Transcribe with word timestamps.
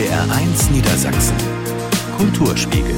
NDR1 0.00 0.72
Niedersachsen. 0.72 1.36
Kulturspiegel. 2.16 2.96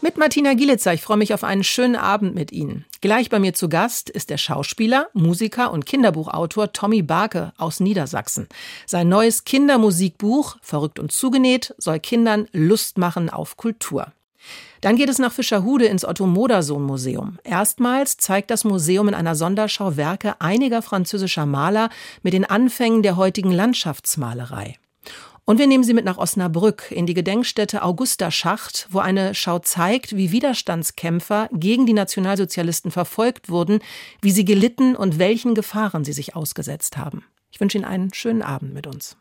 Mit 0.00 0.16
Martina 0.16 0.54
Gielitzer, 0.54 0.92
ich 0.92 1.02
freue 1.02 1.16
mich 1.16 1.32
auf 1.32 1.44
einen 1.44 1.62
schönen 1.62 1.94
Abend 1.94 2.34
mit 2.34 2.50
Ihnen. 2.50 2.86
Gleich 3.00 3.30
bei 3.30 3.38
mir 3.38 3.54
zu 3.54 3.68
Gast 3.68 4.10
ist 4.10 4.30
der 4.30 4.38
Schauspieler, 4.38 5.06
Musiker 5.12 5.70
und 5.70 5.86
Kinderbuchautor 5.86 6.72
Tommy 6.72 7.02
Barke 7.02 7.52
aus 7.56 7.78
Niedersachsen. 7.78 8.48
Sein 8.84 9.08
neues 9.08 9.44
Kindermusikbuch, 9.44 10.56
Verrückt 10.60 10.98
und 10.98 11.12
zugenäht, 11.12 11.72
soll 11.78 12.00
Kindern 12.00 12.48
Lust 12.50 12.98
machen 12.98 13.30
auf 13.30 13.56
Kultur. 13.56 14.12
Dann 14.80 14.96
geht 14.96 15.08
es 15.08 15.18
nach 15.18 15.32
Fischerhude 15.32 15.86
ins 15.86 16.04
Otto 16.04 16.26
Modersohn 16.26 16.82
Museum. 16.82 17.38
Erstmals 17.44 18.16
zeigt 18.16 18.50
das 18.50 18.64
Museum 18.64 19.08
in 19.08 19.14
einer 19.14 19.34
Sonderschau 19.34 19.96
Werke 19.96 20.40
einiger 20.40 20.82
französischer 20.82 21.46
Maler 21.46 21.90
mit 22.22 22.34
den 22.34 22.44
Anfängen 22.44 23.02
der 23.02 23.16
heutigen 23.16 23.50
Landschaftsmalerei. 23.50 24.76
Und 25.48 25.60
wir 25.60 25.68
nehmen 25.68 25.84
Sie 25.84 25.94
mit 25.94 26.04
nach 26.04 26.18
Osnabrück 26.18 26.90
in 26.90 27.06
die 27.06 27.14
Gedenkstätte 27.14 27.84
Augusta 27.84 28.32
Schacht, 28.32 28.88
wo 28.90 28.98
eine 28.98 29.32
Schau 29.32 29.60
zeigt, 29.60 30.16
wie 30.16 30.32
Widerstandskämpfer 30.32 31.48
gegen 31.52 31.86
die 31.86 31.92
Nationalsozialisten 31.92 32.90
verfolgt 32.90 33.48
wurden, 33.48 33.78
wie 34.20 34.32
sie 34.32 34.44
gelitten 34.44 34.96
und 34.96 35.20
welchen 35.20 35.54
Gefahren 35.54 36.04
sie 36.04 36.12
sich 36.12 36.34
ausgesetzt 36.34 36.96
haben. 36.96 37.24
Ich 37.52 37.60
wünsche 37.60 37.78
Ihnen 37.78 37.84
einen 37.84 38.12
schönen 38.12 38.42
Abend 38.42 38.74
mit 38.74 38.88
uns. 38.88 39.16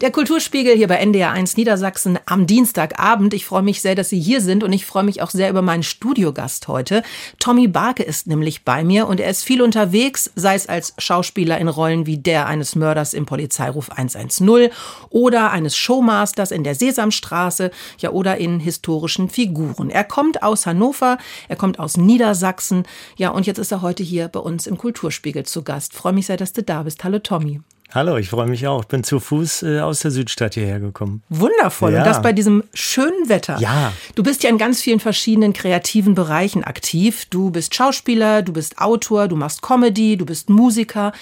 Der 0.00 0.10
Kulturspiegel 0.10 0.74
hier 0.74 0.88
bei 0.88 1.00
NDR1 1.00 1.56
Niedersachsen 1.56 2.18
am 2.26 2.48
Dienstagabend. 2.48 3.32
Ich 3.32 3.46
freue 3.46 3.62
mich 3.62 3.80
sehr, 3.80 3.94
dass 3.94 4.08
Sie 4.08 4.20
hier 4.20 4.40
sind 4.40 4.64
und 4.64 4.72
ich 4.72 4.86
freue 4.86 5.04
mich 5.04 5.22
auch 5.22 5.30
sehr 5.30 5.48
über 5.48 5.62
meinen 5.62 5.84
Studiogast 5.84 6.66
heute. 6.66 7.04
Tommy 7.38 7.68
Barke 7.68 8.02
ist 8.02 8.26
nämlich 8.26 8.64
bei 8.64 8.82
mir 8.82 9.06
und 9.06 9.20
er 9.20 9.30
ist 9.30 9.44
viel 9.44 9.62
unterwegs, 9.62 10.32
sei 10.34 10.56
es 10.56 10.68
als 10.68 10.94
Schauspieler 10.98 11.58
in 11.58 11.68
Rollen 11.68 12.06
wie 12.06 12.18
der 12.18 12.46
eines 12.48 12.74
Mörders 12.74 13.14
im 13.14 13.24
Polizeiruf 13.24 13.88
110 13.90 14.70
oder 15.10 15.52
eines 15.52 15.76
Showmasters 15.76 16.50
in 16.50 16.64
der 16.64 16.74
Sesamstraße, 16.74 17.70
ja 17.98 18.10
oder 18.10 18.36
in 18.38 18.58
historischen 18.58 19.28
Figuren. 19.28 19.90
Er 19.90 20.04
kommt 20.04 20.42
aus 20.42 20.66
Hannover, 20.66 21.18
er 21.46 21.56
kommt 21.56 21.78
aus 21.78 21.96
Niedersachsen, 21.96 22.82
ja 23.16 23.30
und 23.30 23.46
jetzt 23.46 23.58
ist 23.58 23.70
er 23.70 23.80
heute 23.80 24.02
hier 24.02 24.26
bei 24.26 24.40
uns 24.40 24.66
im 24.66 24.76
Kulturspiegel 24.76 25.44
zu 25.44 25.62
Gast. 25.62 25.94
Freue 25.94 26.14
mich 26.14 26.26
sehr, 26.26 26.36
dass 26.36 26.52
du 26.52 26.64
da 26.64 26.82
bist. 26.82 27.04
Hallo 27.04 27.20
Tommy. 27.20 27.60
Hallo, 27.94 28.16
ich 28.16 28.28
freue 28.28 28.48
mich 28.48 28.66
auch. 28.66 28.84
Bin 28.86 29.04
zu 29.04 29.20
Fuß 29.20 29.62
äh, 29.62 29.78
aus 29.78 30.00
der 30.00 30.10
Südstadt 30.10 30.54
hierher 30.54 30.80
gekommen. 30.80 31.22
Wundervoll. 31.28 31.92
Ja. 31.92 32.00
Und 32.00 32.06
das 32.06 32.20
bei 32.20 32.32
diesem 32.32 32.64
schönen 32.74 33.28
Wetter. 33.28 33.56
Ja. 33.60 33.92
Du 34.16 34.24
bist 34.24 34.42
ja 34.42 34.50
in 34.50 34.58
ganz 34.58 34.82
vielen 34.82 34.98
verschiedenen 34.98 35.52
kreativen 35.52 36.16
Bereichen 36.16 36.64
aktiv. 36.64 37.26
Du 37.30 37.50
bist 37.52 37.72
Schauspieler, 37.72 38.42
du 38.42 38.52
bist 38.52 38.78
Autor, 38.78 39.28
du 39.28 39.36
machst 39.36 39.62
Comedy, 39.62 40.16
du 40.16 40.26
bist 40.26 40.50
Musiker. 40.50 41.12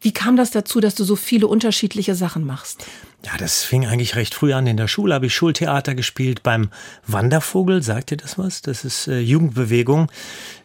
Wie 0.00 0.12
kam 0.12 0.36
das 0.36 0.52
dazu, 0.52 0.80
dass 0.80 0.94
du 0.94 1.02
so 1.02 1.16
viele 1.16 1.48
unterschiedliche 1.48 2.14
Sachen 2.14 2.46
machst? 2.46 2.86
Ja, 3.24 3.32
das 3.36 3.64
fing 3.64 3.84
eigentlich 3.84 4.14
recht 4.14 4.34
früh 4.34 4.52
an. 4.52 4.68
In 4.68 4.76
der 4.76 4.86
Schule 4.86 5.14
habe 5.14 5.26
ich 5.26 5.34
Schultheater 5.34 5.96
gespielt 5.96 6.44
beim 6.44 6.68
Wandervogel. 7.08 7.82
Sagt 7.82 8.12
ihr 8.12 8.18
das 8.18 8.38
was? 8.38 8.62
Das 8.62 8.84
ist 8.84 9.08
äh, 9.08 9.18
Jugendbewegung. 9.18 10.12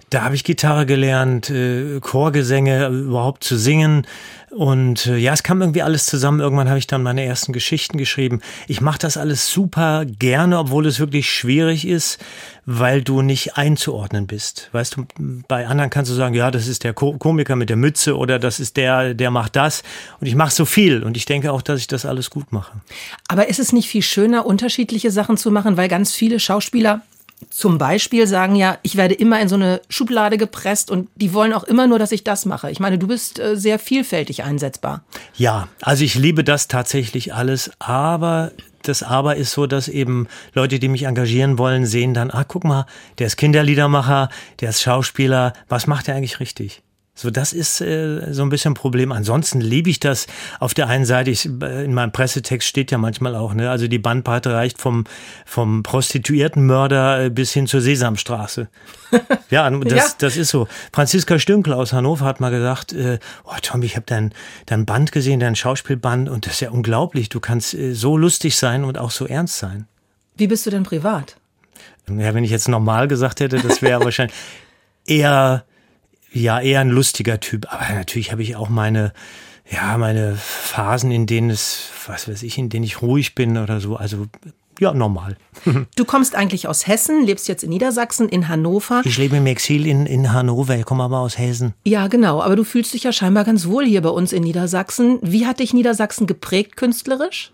Da 0.10 0.24
habe 0.24 0.36
ich 0.36 0.44
Gitarre 0.44 0.86
gelernt, 0.86 1.50
äh, 1.50 2.00
Chorgesänge, 2.00 2.88
überhaupt 2.88 3.44
zu 3.44 3.58
singen. 3.58 4.06
Und 4.50 5.06
äh, 5.06 5.18
ja, 5.18 5.34
es 5.34 5.44
kam 5.44 5.62
irgendwie 5.62 5.84
alles 5.84 6.06
zusammen. 6.08 6.40
Irgendwann 6.40 6.70
habe 6.70 6.80
ich 6.80 6.88
dann 6.88 7.04
meine 7.04 7.24
ersten 7.24 7.54
Geschichten 7.54 7.98
geschrieben. 7.98 8.42
Ich 8.68 8.82
mache 8.82 8.98
das 8.98 9.18
alles 9.18 9.48
super 9.48 10.06
gerne, 10.06 10.58
obwohl 10.58 10.88
es 10.88 11.00
wirklich 11.00 11.30
schwierig 11.30 11.88
ist, 11.88 12.20
weil 12.66 13.04
du 13.04 13.22
nicht 13.22 13.58
einzuordnen 13.58 14.26
bist. 14.26 14.70
Weißt 14.72 14.98
du, 14.98 15.06
bei 15.48 15.68
anderen 15.68 15.92
kannst 15.92 16.10
du 16.10 16.16
sagen, 16.16 16.34
ja, 16.34 16.50
das 16.50 16.68
ist 16.68 16.84
der 16.84 16.94
Komiker 16.94 17.56
mit 17.56 17.70
der 17.70 17.78
Mütze 17.78 18.18
oder 18.18 18.40
das 18.40 18.60
ist 18.60 18.78
der, 18.78 19.14
der 19.14 19.30
macht 19.30 19.56
das. 19.56 19.84
Und 20.20 20.28
ich 20.28 20.36
mache 20.36 20.54
so 20.54 20.66
viel 20.66 21.04
und 21.04 21.16
ich 21.16 21.26
denke 21.26 21.52
auch, 21.52 21.62
dass 21.62 21.80
ich 21.80 21.88
das 21.88 22.06
alles 22.06 22.32
gut 22.32 22.52
mache. 22.52 22.82
Aber 23.28 23.50
ist 23.50 23.60
es 23.60 23.72
nicht 23.72 23.88
viel 23.88 24.02
schöner, 24.02 24.46
unterschiedliche 24.48 25.12
Sachen 25.12 25.38
zu 25.38 25.52
machen, 25.52 25.78
weil 25.78 25.90
ganz 25.90 26.14
viele 26.14 26.40
Schauspieler 26.40 27.02
zum 27.50 27.78
Beispiel 27.78 28.28
sagen 28.28 28.56
ja, 28.56 28.78
ich 28.84 28.96
werde 28.96 29.14
immer 29.16 29.40
in 29.40 29.48
so 29.48 29.56
eine 29.56 29.82
Schublade 29.90 30.38
gepresst 30.38 30.92
und 30.92 31.10
die 31.16 31.34
wollen 31.34 31.54
auch 31.54 31.64
immer 31.64 31.88
nur, 31.88 32.00
dass 32.00 32.12
ich 32.12 32.24
das 32.24 32.46
mache. 32.46 32.70
Ich 32.70 32.80
meine, 32.80 32.98
du 32.98 33.08
bist 33.08 33.40
äh, 33.40 33.56
sehr 33.56 33.80
vielfältig 33.80 34.44
einsetzbar. 34.44 35.04
Ja, 35.36 35.68
also 35.82 36.04
ich 36.04 36.16
liebe 36.16 36.44
das 36.44 36.68
tatsächlich 36.68 37.34
alles, 37.34 37.72
aber 37.80 38.52
das 38.84 39.04
Aber 39.04 39.36
ist 39.36 39.52
so, 39.52 39.68
dass 39.68 39.88
eben 39.88 40.28
Leute, 40.54 40.80
die 40.80 40.88
mich 40.88 41.04
engagieren 41.04 41.58
wollen, 41.58 41.86
sehen 41.86 42.14
dann, 42.14 42.32
ah, 42.32 42.46
guck 42.48 42.64
mal, 42.64 42.86
der 43.18 43.28
ist 43.28 43.36
Kinderliedermacher, 43.36 44.30
der 44.62 44.70
ist 44.70 44.82
Schauspieler, 44.82 45.54
was 45.68 45.86
macht 45.86 46.08
er 46.08 46.16
eigentlich 46.16 46.40
richtig? 46.40 46.82
So, 47.20 47.32
das 47.32 47.52
ist 47.52 47.82
äh, 47.82 48.32
so 48.32 48.44
ein 48.44 48.50
bisschen 48.50 48.72
ein 48.72 48.76
Problem. 48.76 49.12
Ansonsten 49.12 49.60
liebe 49.60 49.90
ich 49.90 50.00
das 50.00 50.26
auf 50.62 50.74
der 50.74 50.88
einen 50.88 51.04
Seite. 51.04 51.30
Ich, 51.30 51.44
in 51.46 51.94
meinem 51.94 52.14
Pressetext 52.14 52.66
steht 52.66 52.92
ja 52.92 52.98
manchmal 52.98 53.36
auch, 53.36 53.54
ne, 53.54 53.70
also 53.70 53.90
die 53.90 54.00
Bandbreite 54.00 54.54
reicht 54.54 54.80
vom, 54.80 55.04
vom 55.46 55.84
Prostituiertenmörder 55.84 57.26
äh, 57.26 57.30
bis 57.30 57.52
hin 57.52 57.68
zur 57.68 57.82
Sesamstraße. 57.82 58.70
ja, 59.50 59.70
das, 59.70 59.94
ja. 59.94 60.06
das 60.18 60.38
ist 60.38 60.48
so. 60.48 60.70
Franziska 60.94 61.40
Stünkel 61.40 61.74
aus 61.74 61.92
Hannover 61.92 62.24
hat 62.24 62.40
mal 62.40 62.52
gesagt, 62.52 62.94
äh, 62.94 63.20
oh 63.44 63.58
Tom, 63.62 63.84
ich 63.84 63.98
habe 63.98 64.06
dein, 64.06 64.34
dein 64.66 64.86
Band 64.86 65.12
gesehen, 65.12 65.42
dein 65.42 65.58
Schauspielband 65.58 66.30
und 66.30 66.46
das 66.46 66.54
ist 66.54 66.60
ja 66.62 66.70
unglaublich. 66.70 67.28
Du 67.28 67.42
kannst 67.42 67.74
äh, 67.74 67.92
so 67.92 68.16
lustig 68.16 68.56
sein 68.56 68.86
und 68.86 68.98
auch 68.98 69.12
so 69.12 69.28
ernst 69.28 69.58
sein. 69.58 69.88
Wie 70.38 70.48
bist 70.48 70.66
du 70.66 70.70
denn 70.70 70.84
privat? 70.84 71.36
Ja, 72.08 72.34
wenn 72.34 72.46
ich 72.46 72.52
jetzt 72.52 72.70
normal 72.70 73.10
gesagt 73.10 73.42
hätte, 73.42 73.58
das 73.60 73.82
wäre 73.82 74.02
wahrscheinlich 74.06 74.38
eher 75.06 75.66
ja 76.32 76.60
eher 76.60 76.82
ein 76.82 76.90
lustiger 76.90 77.40
Typ, 77.40 77.72
aber 77.72 77.94
natürlich 77.94 78.32
habe 78.32 78.44
ich 78.44 78.56
auch 78.56 78.70
meine 78.70 79.14
ja, 79.72 79.98
meine 79.98 80.36
Phasen, 80.36 81.12
in 81.12 81.28
denen 81.28 81.50
es, 81.50 81.90
was 82.08 82.28
weiß 82.28 82.44
ich, 82.44 82.58
in 82.58 82.70
denen 82.70 82.84
ich 82.84 83.02
ruhig 83.02 83.36
bin 83.36 83.58
oder 83.58 83.80
so. 83.80 83.96
Also 83.96 84.26
ja, 84.80 84.94
normal. 84.94 85.36
Du 85.96 86.06
kommst 86.06 86.36
eigentlich 86.36 86.68
aus 86.68 86.88
Hessen, 86.88 87.26
lebst 87.26 87.48
jetzt 87.48 87.64
in 87.64 87.70
Niedersachsen, 87.70 88.30
in 88.30 88.48
Hannover. 88.48 89.02
Ich 89.04 89.18
lebe 89.18 89.36
im 89.36 89.46
Exil 89.46 89.86
in, 89.86 90.06
in 90.06 90.32
Hannover, 90.32 90.78
ich 90.78 90.86
komme 90.86 91.04
aber 91.04 91.20
aus 91.20 91.38
Hessen. 91.38 91.74
Ja, 91.84 92.08
genau, 92.08 92.42
aber 92.42 92.56
du 92.56 92.64
fühlst 92.64 92.94
dich 92.94 93.04
ja 93.04 93.12
scheinbar 93.12 93.44
ganz 93.44 93.68
wohl 93.68 93.86
hier 93.86 94.02
bei 94.02 94.10
uns 94.10 94.32
in 94.32 94.44
Niedersachsen. 94.44 95.20
Wie 95.22 95.46
hat 95.46 95.60
dich 95.60 95.74
Niedersachsen 95.74 96.28
geprägt 96.28 96.78
künstlerisch? 96.78 97.52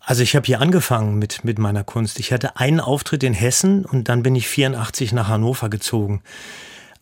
Also 0.00 0.22
ich 0.22 0.36
habe 0.36 0.46
hier 0.46 0.60
angefangen 0.60 1.18
mit, 1.18 1.44
mit 1.44 1.58
meiner 1.58 1.84
Kunst. 1.84 2.18
Ich 2.20 2.32
hatte 2.32 2.56
einen 2.56 2.80
Auftritt 2.80 3.22
in 3.22 3.34
Hessen 3.34 3.84
und 3.84 4.08
dann 4.08 4.22
bin 4.22 4.36
ich 4.36 4.48
84 4.48 5.12
nach 5.12 5.28
Hannover 5.28 5.68
gezogen. 5.68 6.22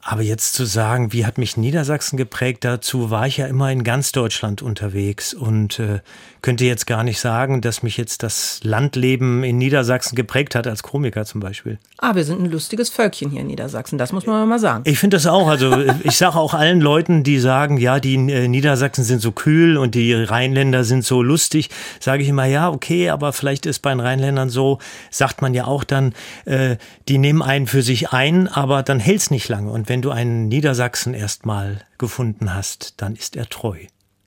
Aber 0.08 0.22
jetzt 0.22 0.54
zu 0.54 0.66
sagen, 0.66 1.12
wie 1.12 1.26
hat 1.26 1.36
mich 1.36 1.56
Niedersachsen 1.56 2.16
geprägt, 2.16 2.64
dazu 2.64 3.10
war 3.10 3.26
ich 3.26 3.38
ja 3.38 3.46
immer 3.48 3.72
in 3.72 3.82
ganz 3.82 4.12
Deutschland 4.12 4.62
unterwegs. 4.62 5.34
Und 5.34 5.80
äh, 5.80 5.98
könnte 6.46 6.64
jetzt 6.64 6.86
gar 6.86 7.02
nicht 7.02 7.18
sagen, 7.18 7.60
dass 7.60 7.82
mich 7.82 7.96
jetzt 7.96 8.22
das 8.22 8.60
Landleben 8.62 9.42
in 9.42 9.58
Niedersachsen 9.58 10.14
geprägt 10.14 10.54
hat, 10.54 10.68
als 10.68 10.84
Komiker 10.84 11.24
zum 11.24 11.40
Beispiel. 11.40 11.80
Ah, 11.98 12.14
wir 12.14 12.22
sind 12.22 12.40
ein 12.40 12.48
lustiges 12.48 12.88
Völkchen 12.88 13.30
hier 13.30 13.40
in 13.40 13.48
Niedersachsen, 13.48 13.98
das 13.98 14.12
muss 14.12 14.26
man 14.26 14.48
mal 14.48 14.60
sagen. 14.60 14.84
Ich 14.86 15.00
finde 15.00 15.16
das 15.16 15.26
auch. 15.26 15.48
Also 15.48 15.76
ich 16.04 16.16
sage 16.16 16.36
auch 16.36 16.54
allen 16.54 16.80
Leuten, 16.80 17.24
die 17.24 17.40
sagen, 17.40 17.78
ja, 17.78 17.98
die 17.98 18.14
äh, 18.14 18.46
Niedersachsen 18.46 19.02
sind 19.02 19.20
so 19.20 19.32
kühl 19.32 19.76
und 19.76 19.96
die 19.96 20.14
Rheinländer 20.14 20.84
sind 20.84 21.04
so 21.04 21.20
lustig, 21.20 21.68
sage 21.98 22.22
ich 22.22 22.28
immer, 22.28 22.44
ja, 22.44 22.70
okay, 22.70 23.10
aber 23.10 23.32
vielleicht 23.32 23.66
ist 23.66 23.80
bei 23.80 23.90
den 23.90 23.98
Rheinländern 23.98 24.48
so, 24.48 24.78
sagt 25.10 25.42
man 25.42 25.52
ja 25.52 25.64
auch 25.64 25.82
dann, 25.82 26.14
äh, 26.44 26.76
die 27.08 27.18
nehmen 27.18 27.42
einen 27.42 27.66
für 27.66 27.82
sich 27.82 28.12
ein, 28.12 28.46
aber 28.46 28.84
dann 28.84 29.00
hält's 29.00 29.32
nicht 29.32 29.48
lange. 29.48 29.72
Und 29.72 29.88
wenn 29.88 30.00
du 30.00 30.12
einen 30.12 30.46
Niedersachsen 30.46 31.12
erstmal 31.12 31.80
gefunden 31.98 32.54
hast, 32.54 32.94
dann 32.98 33.16
ist 33.16 33.34
er 33.34 33.48
treu. 33.48 33.78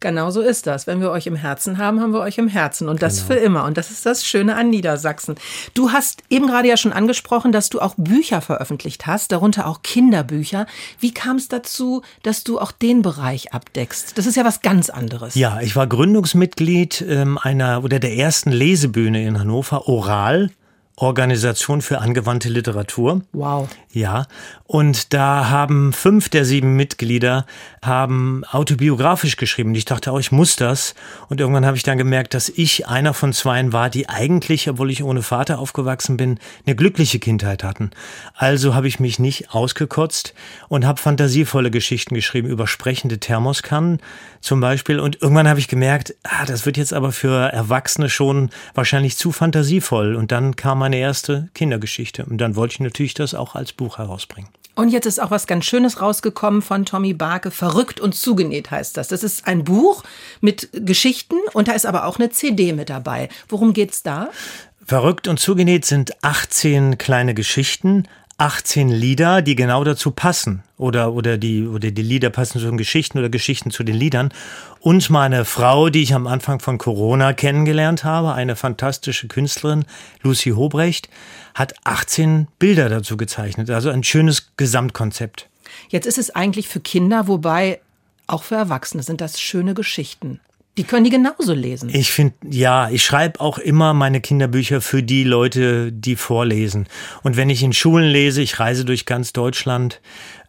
Genau 0.01 0.31
so 0.31 0.39
ist 0.39 0.65
das. 0.65 0.87
Wenn 0.87 1.01
wir 1.01 1.11
euch 1.11 1.27
im 1.27 1.35
Herzen 1.35 1.77
haben, 1.77 1.99
haben 1.99 2.13
wir 2.13 2.21
euch 2.21 2.37
im 2.37 2.47
Herzen. 2.47 2.87
Und 2.87 3.01
das 3.01 3.17
genau. 3.17 3.27
für 3.27 3.33
immer. 3.35 3.65
Und 3.65 3.77
das 3.77 3.91
ist 3.91 4.05
das 4.05 4.25
Schöne 4.25 4.55
an 4.55 4.69
Niedersachsen. 4.69 5.35
Du 5.73 5.91
hast 5.91 6.23
eben 6.29 6.47
gerade 6.47 6.69
ja 6.69 6.77
schon 6.77 6.93
angesprochen, 6.93 7.51
dass 7.51 7.69
du 7.69 7.81
auch 7.81 7.95
Bücher 7.97 8.39
veröffentlicht 8.39 9.07
hast, 9.07 9.33
darunter 9.33 9.67
auch 9.67 9.81
Kinderbücher. 9.81 10.67
Wie 10.99 11.13
kam 11.13 11.35
es 11.35 11.49
dazu, 11.49 12.01
dass 12.23 12.45
du 12.45 12.59
auch 12.59 12.71
den 12.71 13.01
Bereich 13.01 13.53
abdeckst? 13.53 14.17
Das 14.17 14.25
ist 14.25 14.37
ja 14.37 14.45
was 14.45 14.61
ganz 14.61 14.89
anderes. 14.89 15.35
Ja, 15.35 15.59
ich 15.59 15.75
war 15.75 15.85
Gründungsmitglied 15.85 17.05
ähm, 17.07 17.37
einer 17.37 17.83
oder 17.83 17.99
der 17.99 18.15
ersten 18.15 18.51
Lesebühne 18.51 19.25
in 19.25 19.37
Hannover, 19.37 19.89
Oral. 19.89 20.51
Organisation 21.01 21.81
für 21.81 21.99
angewandte 21.99 22.49
Literatur. 22.49 23.21
Wow. 23.31 23.69
Ja. 23.91 24.27
Und 24.65 25.13
da 25.13 25.49
haben 25.49 25.93
fünf 25.93 26.29
der 26.29 26.45
sieben 26.45 26.75
Mitglieder 26.75 27.45
haben 27.83 28.43
autobiografisch 28.51 29.37
geschrieben. 29.37 29.69
Und 29.69 29.75
ich 29.75 29.85
dachte 29.85 30.11
auch, 30.11 30.19
ich 30.19 30.31
muss 30.31 30.57
das. 30.57 30.93
Und 31.27 31.39
irgendwann 31.39 31.65
habe 31.65 31.77
ich 31.77 31.83
dann 31.83 31.97
gemerkt, 31.97 32.33
dass 32.33 32.49
ich 32.49 32.87
einer 32.87 33.13
von 33.13 33.33
zweien 33.33 33.73
war, 33.73 33.89
die 33.89 34.09
eigentlich, 34.09 34.69
obwohl 34.69 34.91
ich 34.91 35.03
ohne 35.03 35.23
Vater 35.23 35.57
aufgewachsen 35.57 36.17
bin, 36.17 36.37
eine 36.67 36.75
glückliche 36.75 37.17
Kindheit 37.17 37.63
hatten. 37.63 37.91
Also 38.35 38.75
habe 38.75 38.87
ich 38.87 38.99
mich 38.99 39.17
nicht 39.17 39.55
ausgekotzt 39.55 40.35
und 40.67 40.85
habe 40.85 41.01
fantasievolle 41.01 41.71
Geschichten 41.71 42.13
geschrieben 42.13 42.47
über 42.47 42.67
sprechende 42.67 43.19
Thermoskannen 43.19 43.99
zum 44.41 44.59
Beispiel. 44.59 44.99
Und 44.99 45.21
irgendwann 45.21 45.47
habe 45.47 45.59
ich 45.59 45.67
gemerkt, 45.67 46.13
ah, 46.23 46.45
das 46.45 46.65
wird 46.65 46.77
jetzt 46.77 46.93
aber 46.93 47.11
für 47.11 47.51
Erwachsene 47.51 48.09
schon 48.09 48.49
wahrscheinlich 48.75 49.17
zu 49.17 49.31
fantasievoll. 49.31 50.15
Und 50.15 50.31
dann 50.31 50.55
kam 50.55 50.83
meine 50.89 51.01
erste 51.01 51.49
Kindergeschichte. 51.53 52.25
Und 52.25 52.39
dann 52.39 52.55
wollte 52.55 52.73
ich 52.73 52.79
natürlich 52.79 53.13
das 53.13 53.35
auch 53.35 53.53
als 53.53 53.73
Buch 53.73 53.99
herausbringen. 53.99 54.49
Und 54.73 54.89
jetzt 54.89 55.05
ist 55.05 55.21
auch 55.21 55.29
was 55.29 55.45
ganz 55.45 55.65
Schönes 55.65 56.01
rausgekommen 56.01 56.63
von 56.63 56.83
Tommy 56.85 57.13
Barke. 57.13 57.51
Verrückt 57.51 57.99
und 57.99 58.15
zugenäht 58.15 58.71
heißt 58.71 58.97
das. 58.97 59.07
Das 59.09 59.23
ist 59.23 59.45
ein 59.45 59.63
Buch 59.63 60.03
mit 60.41 60.69
Geschichten 60.73 61.35
und 61.53 61.67
da 61.67 61.73
ist 61.73 61.85
aber 61.85 62.05
auch 62.05 62.17
eine 62.17 62.31
CD 62.31 62.73
mit 62.73 62.89
dabei. 62.89 63.29
Worum 63.49 63.73
geht's 63.73 64.01
da? 64.01 64.29
Verrückt 64.83 65.27
und 65.27 65.39
zugenäht 65.39 65.85
sind 65.85 66.23
18 66.23 66.97
kleine 66.97 67.35
Geschichten, 67.35 68.07
18 68.39 68.87
Lieder, 68.87 69.41
die 69.41 69.55
genau 69.55 69.83
dazu 69.83 70.11
passen. 70.11 70.63
Oder, 70.77 71.13
oder, 71.13 71.37
die, 71.37 71.67
oder 71.67 71.91
die 71.91 72.01
Lieder 72.01 72.29
passen 72.29 72.59
zu 72.59 72.65
den 72.65 72.77
Geschichten 72.77 73.19
oder 73.19 73.27
Geschichten 73.27 73.69
zu 73.69 73.83
den 73.83 73.95
Liedern. 73.95 74.33
Und 74.79 75.09
meine 75.09 75.43
Frau, 75.43 75.89
die 75.89 76.01
ich 76.01 76.13
am 76.13 76.25
Anfang 76.25 76.61
von 76.61 76.77
Corona 76.77 77.33
kennengelernt 77.33 78.05
habe, 78.05 78.33
eine 78.33 78.55
fantastische 78.55 79.27
Künstlerin, 79.27 79.83
Lucy 80.23 80.51
Hobrecht, 80.51 81.09
hat 81.53 81.75
18 81.83 82.47
Bilder 82.59 82.87
dazu 82.87 83.17
gezeichnet. 83.17 83.69
Also 83.69 83.89
ein 83.89 84.03
schönes 84.03 84.51
Gesamtkonzept. 84.55 85.49
Jetzt 85.89 86.05
ist 86.05 86.17
es 86.17 86.33
eigentlich 86.33 86.69
für 86.69 86.79
Kinder, 86.79 87.27
wobei 87.27 87.81
auch 88.25 88.43
für 88.43 88.55
Erwachsene 88.55 89.03
sind 89.03 89.19
das 89.19 89.41
schöne 89.41 89.73
Geschichten. 89.73 90.39
Die 90.79 90.85
können 90.85 91.03
die 91.03 91.09
genauso 91.09 91.53
lesen. 91.53 91.89
Ich 91.91 92.09
finde, 92.13 92.35
ja, 92.49 92.89
ich 92.89 93.03
schreibe 93.03 93.41
auch 93.41 93.57
immer 93.57 93.93
meine 93.93 94.21
Kinderbücher 94.21 94.79
für 94.79 95.03
die 95.03 95.25
Leute, 95.25 95.91
die 95.91 96.15
vorlesen. 96.15 96.87
Und 97.21 97.35
wenn 97.35 97.49
ich 97.49 97.63
in 97.63 97.73
Schulen 97.73 98.09
lese, 98.09 98.41
ich 98.41 98.61
reise 98.61 98.85
durch 98.85 99.05
ganz 99.05 99.33
Deutschland, 99.33 99.99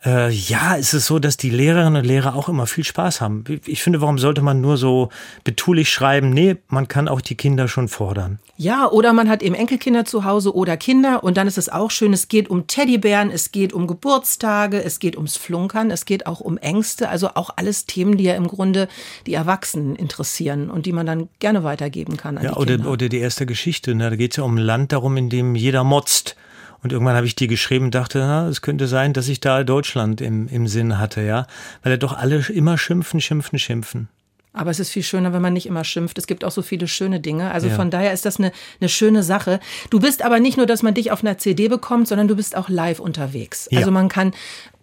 äh, 0.04 0.30
ja, 0.30 0.74
ist 0.74 0.94
es 0.94 1.06
so, 1.06 1.18
dass 1.18 1.36
die 1.36 1.50
Lehrerinnen 1.50 1.96
und 1.96 2.06
Lehrer 2.06 2.34
auch 2.34 2.48
immer 2.48 2.66
viel 2.66 2.84
Spaß 2.84 3.20
haben. 3.20 3.44
Ich 3.66 3.82
finde, 3.82 4.00
warum 4.00 4.18
sollte 4.18 4.40
man 4.40 4.60
nur 4.60 4.78
so 4.78 5.10
betulich 5.44 5.90
schreiben? 5.90 6.30
Nee, 6.30 6.56
man 6.68 6.88
kann 6.88 7.06
auch 7.06 7.20
die 7.20 7.34
Kinder 7.34 7.68
schon 7.68 7.88
fordern. 7.88 8.38
Ja, 8.56 8.90
oder 8.90 9.12
man 9.12 9.28
hat 9.28 9.42
eben 9.42 9.54
Enkelkinder 9.54 10.04
zu 10.04 10.24
Hause 10.24 10.54
oder 10.54 10.76
Kinder 10.76 11.22
und 11.22 11.36
dann 11.36 11.46
ist 11.46 11.58
es 11.58 11.68
auch 11.68 11.90
schön, 11.90 12.12
es 12.12 12.28
geht 12.28 12.48
um 12.48 12.66
Teddybären, 12.66 13.30
es 13.30 13.52
geht 13.52 13.72
um 13.72 13.86
Geburtstage, 13.86 14.82
es 14.82 14.98
geht 14.98 15.16
ums 15.16 15.36
Flunkern, 15.36 15.90
es 15.90 16.04
geht 16.04 16.26
auch 16.26 16.40
um 16.40 16.58
Ängste, 16.58 17.08
also 17.08 17.30
auch 17.34 17.50
alles 17.56 17.86
Themen, 17.86 18.16
die 18.16 18.24
ja 18.24 18.34
im 18.34 18.48
Grunde 18.48 18.88
die 19.26 19.34
Erwachsenen 19.34 19.96
interessieren 19.96 20.70
und 20.70 20.86
die 20.86 20.92
man 20.92 21.06
dann 21.06 21.28
gerne 21.38 21.64
weitergeben 21.64 22.16
kann. 22.16 22.38
ja, 22.42 22.56
oder, 22.56 22.86
oder 22.86 23.08
die 23.08 23.18
erste 23.18 23.46
Geschichte, 23.46 23.94
ne? 23.94 24.10
da 24.10 24.16
geht 24.16 24.32
es 24.32 24.36
ja 24.38 24.44
um 24.44 24.56
ein 24.56 24.58
Land 24.58 24.92
darum, 24.92 25.16
in 25.16 25.30
dem 25.30 25.54
jeder 25.54 25.84
motzt. 25.84 26.36
Und 26.82 26.92
irgendwann 26.92 27.16
habe 27.16 27.26
ich 27.26 27.36
die 27.36 27.46
geschrieben 27.46 27.86
und 27.86 27.94
dachte, 27.94 28.18
na, 28.18 28.48
es 28.48 28.62
könnte 28.62 28.86
sein, 28.86 29.12
dass 29.12 29.28
ich 29.28 29.40
da 29.40 29.64
Deutschland 29.64 30.20
im, 30.20 30.48
im 30.48 30.66
Sinn 30.66 30.98
hatte, 30.98 31.22
ja. 31.22 31.46
Weil 31.82 31.92
er 31.92 31.98
doch 31.98 32.16
alle 32.16 32.44
immer 32.48 32.78
schimpfen, 32.78 33.20
schimpfen, 33.20 33.58
schimpfen. 33.58 34.08
Aber 34.52 34.70
es 34.70 34.80
ist 34.80 34.90
viel 34.90 35.04
schöner, 35.04 35.32
wenn 35.32 35.42
man 35.42 35.52
nicht 35.52 35.66
immer 35.66 35.84
schimpft. 35.84 36.18
Es 36.18 36.26
gibt 36.26 36.44
auch 36.44 36.50
so 36.50 36.62
viele 36.62 36.88
schöne 36.88 37.20
Dinge. 37.20 37.52
Also 37.52 37.68
ja. 37.68 37.74
von 37.76 37.90
daher 37.90 38.12
ist 38.12 38.24
das 38.24 38.38
eine, 38.38 38.50
eine 38.80 38.88
schöne 38.88 39.22
Sache. 39.22 39.60
Du 39.90 40.00
bist 40.00 40.22
aber 40.22 40.40
nicht 40.40 40.56
nur, 40.56 40.66
dass 40.66 40.82
man 40.82 40.94
dich 40.94 41.12
auf 41.12 41.22
einer 41.22 41.38
CD 41.38 41.68
bekommt, 41.68 42.08
sondern 42.08 42.26
du 42.26 42.34
bist 42.34 42.56
auch 42.56 42.68
live 42.68 42.98
unterwegs. 42.98 43.68
Ja. 43.70 43.78
Also 43.78 43.92
man 43.92 44.08
kann 44.08 44.32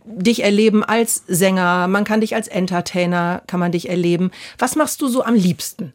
dich 0.05 0.43
erleben 0.43 0.85
als 0.85 1.23
Sänger, 1.27 1.89
man 1.89 2.05
kann 2.05 2.21
dich 2.21 2.33
als 2.33 2.47
Entertainer, 2.47 3.41
kann 3.47 3.59
man 3.59 3.73
dich 3.73 3.89
erleben. 3.89 4.31
Was 4.57 4.77
machst 4.77 5.01
du 5.01 5.09
so 5.09 5.23
am 5.23 5.35
liebsten? 5.35 5.93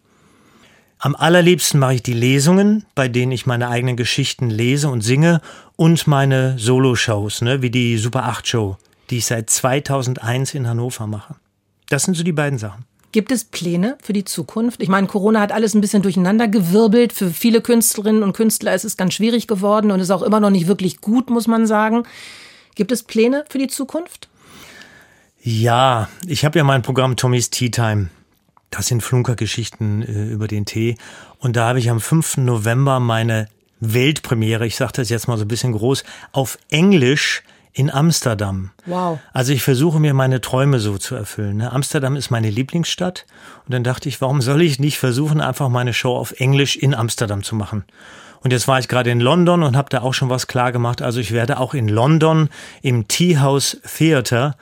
Am 0.98 1.16
allerliebsten 1.16 1.80
mache 1.80 1.94
ich 1.94 2.02
die 2.02 2.12
Lesungen, 2.12 2.84
bei 2.94 3.08
denen 3.08 3.32
ich 3.32 3.46
meine 3.46 3.68
eigenen 3.68 3.96
Geschichten 3.96 4.50
lese 4.50 4.88
und 4.88 5.00
singe 5.00 5.40
und 5.82 6.06
meine 6.06 6.60
Solo-Shows, 6.60 7.42
ne, 7.42 7.60
wie 7.60 7.68
die 7.68 7.98
Super 7.98 8.26
8 8.26 8.46
Show, 8.46 8.76
die 9.10 9.16
ich 9.16 9.26
seit 9.26 9.50
2001 9.50 10.54
in 10.54 10.68
Hannover 10.68 11.08
mache. 11.08 11.34
Das 11.88 12.04
sind 12.04 12.16
so 12.16 12.22
die 12.22 12.30
beiden 12.30 12.56
Sachen. 12.56 12.84
Gibt 13.10 13.32
es 13.32 13.42
Pläne 13.42 13.98
für 14.00 14.12
die 14.12 14.22
Zukunft? 14.22 14.80
Ich 14.80 14.88
meine, 14.88 15.08
Corona 15.08 15.40
hat 15.40 15.50
alles 15.50 15.74
ein 15.74 15.80
bisschen 15.80 16.02
durcheinander 16.02 16.46
gewirbelt. 16.46 17.12
Für 17.12 17.30
viele 17.30 17.60
Künstlerinnen 17.60 18.22
und 18.22 18.32
Künstler 18.32 18.72
ist 18.76 18.84
es 18.84 18.96
ganz 18.96 19.14
schwierig 19.14 19.48
geworden 19.48 19.90
und 19.90 19.98
ist 19.98 20.12
auch 20.12 20.22
immer 20.22 20.38
noch 20.38 20.50
nicht 20.50 20.68
wirklich 20.68 21.00
gut, 21.00 21.30
muss 21.30 21.48
man 21.48 21.66
sagen. 21.66 22.04
Gibt 22.76 22.92
es 22.92 23.02
Pläne 23.02 23.44
für 23.48 23.58
die 23.58 23.66
Zukunft? 23.66 24.28
Ja, 25.42 26.08
ich 26.28 26.44
habe 26.44 26.58
ja 26.58 26.62
mein 26.64 26.82
Programm 26.82 27.16
Tommy's 27.16 27.50
Tea 27.50 27.72
Time. 27.72 28.08
Das 28.70 28.86
sind 28.86 29.02
Flunkergeschichten 29.02 30.02
äh, 30.02 30.26
über 30.28 30.46
den 30.46 30.64
Tee. 30.64 30.96
Und 31.40 31.56
da 31.56 31.66
habe 31.66 31.80
ich 31.80 31.90
am 31.90 32.00
5. 32.00 32.36
November 32.36 33.00
meine 33.00 33.48
Weltpremiere, 33.82 34.66
ich 34.66 34.76
sage 34.76 34.92
das 34.94 35.08
jetzt 35.08 35.28
mal 35.28 35.36
so 35.36 35.44
ein 35.44 35.48
bisschen 35.48 35.72
groß, 35.72 36.04
auf 36.30 36.56
Englisch 36.70 37.42
in 37.72 37.90
Amsterdam. 37.90 38.70
Wow. 38.86 39.18
Also 39.32 39.52
ich 39.52 39.62
versuche 39.62 39.98
mir 39.98 40.14
meine 40.14 40.40
Träume 40.40 40.78
so 40.78 40.98
zu 40.98 41.14
erfüllen. 41.14 41.56
Ne? 41.58 41.72
Amsterdam 41.72 42.16
ist 42.16 42.30
meine 42.30 42.50
Lieblingsstadt. 42.50 43.26
Und 43.66 43.74
dann 43.74 43.82
dachte 43.82 44.08
ich, 44.08 44.20
warum 44.20 44.40
soll 44.40 44.62
ich 44.62 44.78
nicht 44.78 44.98
versuchen, 44.98 45.40
einfach 45.40 45.68
meine 45.68 45.94
Show 45.94 46.16
auf 46.16 46.32
Englisch 46.38 46.76
in 46.76 46.94
Amsterdam 46.94 47.42
zu 47.42 47.56
machen? 47.56 47.84
Und 48.42 48.52
jetzt 48.52 48.68
war 48.68 48.78
ich 48.78 48.88
gerade 48.88 49.10
in 49.10 49.20
London 49.20 49.62
und 49.62 49.76
habe 49.76 49.88
da 49.88 50.02
auch 50.02 50.14
schon 50.14 50.28
was 50.28 50.46
klar 50.46 50.72
gemacht. 50.72 51.00
Also 51.00 51.20
ich 51.20 51.32
werde 51.32 51.58
auch 51.58 51.74
in 51.74 51.88
London 51.88 52.50
im 52.82 53.08
Tea 53.08 53.38
House 53.38 53.80
Theater 53.96 54.56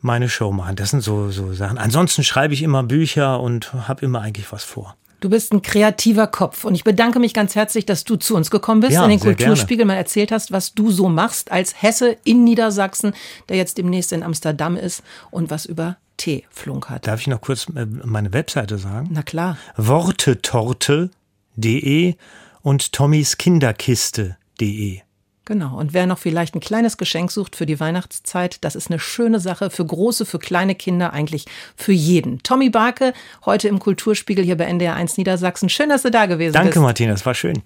meine 0.00 0.28
Show 0.28 0.52
machen. 0.52 0.76
Das 0.76 0.90
sind 0.90 1.00
so, 1.00 1.30
so 1.30 1.52
Sachen. 1.52 1.78
Ansonsten 1.78 2.24
schreibe 2.24 2.54
ich 2.54 2.62
immer 2.62 2.82
Bücher 2.82 3.40
und 3.40 3.72
habe 3.88 4.04
immer 4.04 4.20
eigentlich 4.20 4.52
was 4.52 4.64
vor. 4.64 4.96
Du 5.24 5.30
bist 5.30 5.54
ein 5.54 5.62
kreativer 5.62 6.26
Kopf 6.26 6.66
und 6.66 6.74
ich 6.74 6.84
bedanke 6.84 7.18
mich 7.18 7.32
ganz 7.32 7.54
herzlich, 7.54 7.86
dass 7.86 8.04
du 8.04 8.16
zu 8.16 8.36
uns 8.36 8.50
gekommen 8.50 8.82
bist, 8.82 8.92
ja, 8.92 9.04
in 9.04 9.08
den 9.08 9.20
Kulturspiegel 9.20 9.86
mal 9.86 9.94
erzählt 9.94 10.30
hast, 10.30 10.52
was 10.52 10.74
du 10.74 10.90
so 10.90 11.08
machst 11.08 11.50
als 11.50 11.80
Hesse 11.80 12.18
in 12.24 12.44
Niedersachsen, 12.44 13.14
der 13.48 13.56
jetzt 13.56 13.78
demnächst 13.78 14.12
in 14.12 14.22
Amsterdam 14.22 14.76
ist 14.76 15.02
und 15.30 15.48
was 15.48 15.64
über 15.64 15.96
Tee 16.18 16.44
flunkert. 16.50 17.06
Darf 17.06 17.22
ich 17.22 17.26
noch 17.26 17.40
kurz 17.40 17.68
äh, 17.74 17.86
meine 17.86 18.34
Webseite 18.34 18.76
sagen? 18.76 19.08
Na 19.12 19.22
klar. 19.22 19.56
Wortetorte.de 19.78 22.16
und 22.60 22.92
tommyskinderkiste.de. 22.92 25.00
Genau. 25.44 25.76
Und 25.76 25.92
wer 25.92 26.06
noch 26.06 26.18
vielleicht 26.18 26.54
ein 26.54 26.60
kleines 26.60 26.96
Geschenk 26.96 27.30
sucht 27.30 27.56
für 27.56 27.66
die 27.66 27.78
Weihnachtszeit, 27.78 28.64
das 28.64 28.74
ist 28.74 28.90
eine 28.90 28.98
schöne 28.98 29.40
Sache 29.40 29.70
für 29.70 29.84
große, 29.84 30.24
für 30.24 30.38
kleine 30.38 30.74
Kinder, 30.74 31.12
eigentlich 31.12 31.44
für 31.76 31.92
jeden. 31.92 32.42
Tommy 32.42 32.70
Barke, 32.70 33.12
heute 33.44 33.68
im 33.68 33.78
Kulturspiegel 33.78 34.44
hier 34.44 34.56
bei 34.56 34.64
NDR 34.64 34.94
1 34.94 35.18
Niedersachsen. 35.18 35.68
Schön, 35.68 35.90
dass 35.90 36.02
du 36.02 36.10
da 36.10 36.26
gewesen 36.26 36.54
Danke, 36.54 36.68
bist. 36.68 36.76
Danke, 36.76 36.86
Martina, 36.86 37.12
es 37.12 37.26
war 37.26 37.34
schön. 37.34 37.62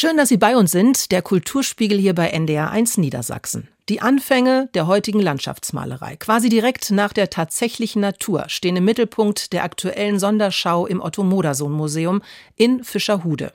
Schön, 0.00 0.16
dass 0.16 0.28
Sie 0.28 0.36
bei 0.36 0.56
uns 0.56 0.70
sind. 0.70 1.10
Der 1.10 1.22
Kulturspiegel 1.22 1.98
hier 1.98 2.14
bei 2.14 2.28
NDR 2.28 2.70
1 2.70 2.98
Niedersachsen. 2.98 3.66
Die 3.88 4.00
Anfänge 4.00 4.68
der 4.74 4.86
heutigen 4.86 5.18
Landschaftsmalerei, 5.18 6.14
quasi 6.14 6.48
direkt 6.48 6.92
nach 6.92 7.12
der 7.12 7.30
tatsächlichen 7.30 8.02
Natur, 8.02 8.44
stehen 8.46 8.76
im 8.76 8.84
Mittelpunkt 8.84 9.52
der 9.52 9.64
aktuellen 9.64 10.20
Sonderschau 10.20 10.86
im 10.86 11.00
Otto 11.00 11.24
Modersohn 11.24 11.72
Museum 11.72 12.22
in 12.54 12.84
Fischerhude. 12.84 13.52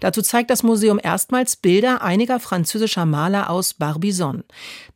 Dazu 0.00 0.20
zeigt 0.20 0.50
das 0.50 0.64
Museum 0.64 0.98
erstmals 1.00 1.54
Bilder 1.54 2.02
einiger 2.02 2.40
französischer 2.40 3.06
Maler 3.06 3.48
aus 3.48 3.74
Barbizon. 3.74 4.42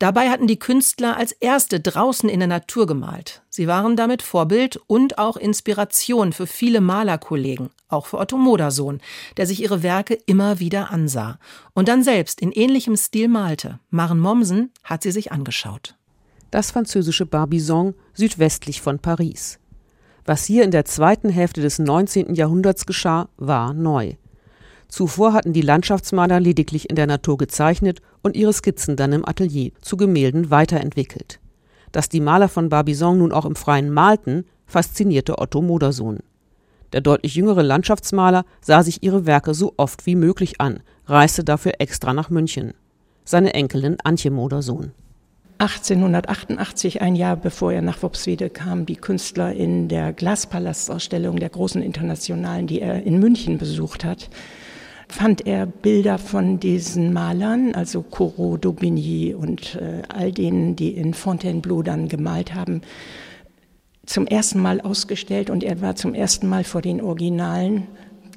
Dabei 0.01 0.31
hatten 0.31 0.49
die 0.49 0.59
Künstler 0.59 1.17
als 1.17 1.31
erste 1.31 1.79
draußen 1.79 2.29
in 2.29 2.41
der 2.41 2.49
Natur 2.49 2.89
gemalt. 2.89 3.43
Sie 3.51 3.69
waren 3.69 3.95
damit 3.95 4.23
Vorbild 4.23 4.81
und 4.89 5.17
auch 5.19 5.37
Inspiration 5.37 6.33
für 6.33 6.49
viele 6.49 6.81
Malerkollegen, 6.81 7.71
auch 7.89 8.07
für 8.07 8.19
Otto 8.19 8.37
Modersohn, 8.37 9.01
der 9.37 9.47
sich 9.47 9.63
ihre 9.63 9.83
Werke 9.83 10.15
immer 10.27 10.61
wieder 10.61 10.91
ansah 10.91 11.39
und 11.75 11.89
dann 11.89 12.03
selbst 12.03 12.41
in 12.41 12.53
ähnlichem 12.53 12.97
Stil 12.97 13.29
malte. 13.29 13.81
Maren 13.91 14.21
Mommsen 14.21 14.71
hat 14.85 15.03
sie 15.03 15.11
sich 15.11 15.33
angeschaut. 15.33 15.97
Das 16.51 16.71
französische 16.71 17.27
Barbizon 17.27 17.95
südwestlich 18.15 18.81
von 18.81 18.99
Paris. 18.99 19.59
Was 20.25 20.45
hier 20.45 20.65
in 20.65 20.71
der 20.71 20.85
zweiten 20.85 21.31
Hälfte 21.31 21.61
des 21.61 21.79
19. 21.79 22.35
Jahrhunderts 22.35 22.87
geschah, 22.87 23.29
war 23.37 23.73
neu. 23.73 24.15
Zuvor 24.89 25.35
hatten 25.35 25.53
die 25.53 25.63
Landschaftsmaler 25.63 26.41
lediglich 26.41 26.89
in 26.89 26.97
der 26.97 27.07
Natur 27.07 27.37
gezeichnet 27.37 28.01
und 28.23 28.37
ihre 28.37 28.53
Skizzen 28.53 28.97
dann 28.97 29.13
im 29.13 29.29
Atelier 29.29 29.73
zu 29.83 29.97
Gemälden 29.97 30.51
weiterentwickelt. 30.51 31.41
Dass 31.93 32.09
die 32.09 32.21
Maler 32.21 32.49
von 32.49 32.69
Barbizon 32.69 33.19
nun 33.19 33.33
auch 33.33 33.45
im 33.45 33.57
Freien 33.57 33.91
malten, 33.91 34.45
faszinierte 34.67 35.39
Otto 35.39 35.63
Modersohn. 35.63 36.21
Der 36.93 37.01
deutlich 37.01 37.35
jüngere 37.35 37.63
Landschaftsmaler 37.63 38.45
sah 38.61 38.83
sich 38.83 39.03
ihre 39.03 39.27
Werke 39.27 39.55
so 39.55 39.75
oft 39.77 40.07
wie 40.07 40.15
möglich 40.15 40.61
an, 40.61 40.81
reiste 41.07 41.45
dafür 41.45 41.73
extra 41.79 42.15
nach 42.15 42.31
München. 42.31 42.75
Seine 43.25 43.55
Enkelin 43.55 43.99
Antje 44.05 44.31
Modersohn. 44.31 44.93
1888, 45.59 47.03
ein 47.03 47.17
Jahr 47.17 47.37
bevor 47.37 47.73
er 47.73 47.83
nach 47.83 48.03
Wopswede 48.03 48.49
kam, 48.49 48.87
die 48.87 48.97
Künstler 48.97 49.53
in 49.53 49.89
der 49.89 50.13
Glaspalastausstellung 50.13 51.41
der 51.41 51.49
großen 51.49 51.83
Internationalen, 51.83 52.69
die 52.69 52.81
er 52.81 53.03
in 53.03 53.19
München 53.19 53.59
besucht 53.59 54.05
hat, 54.05 54.31
fand 55.09 55.47
er 55.47 55.67
Bilder 55.67 56.19
von 56.19 56.61
diesen 56.61 57.13
Malern, 57.13 57.75
also 57.75 58.03
Corot, 58.03 58.65
Daubigny 58.65 59.35
und 59.35 59.75
äh, 59.75 60.03
all 60.09 60.31
denen, 60.33 60.77
die 60.77 60.91
in 60.91 61.13
Fontainebleau 61.13 61.83
dann 61.83 62.09
gemalt 62.09 62.55
haben, 62.55 62.83
zum 64.09 64.27
ersten 64.27 64.61
Mal 64.61 64.81
ausgestellt 64.81 65.51
und 65.51 65.63
er 65.63 65.81
war 65.81 65.95
zum 65.95 66.15
ersten 66.15 66.49
Mal 66.49 66.65
vor 66.65 66.81
den 66.81 67.01
Originalen 67.01 67.87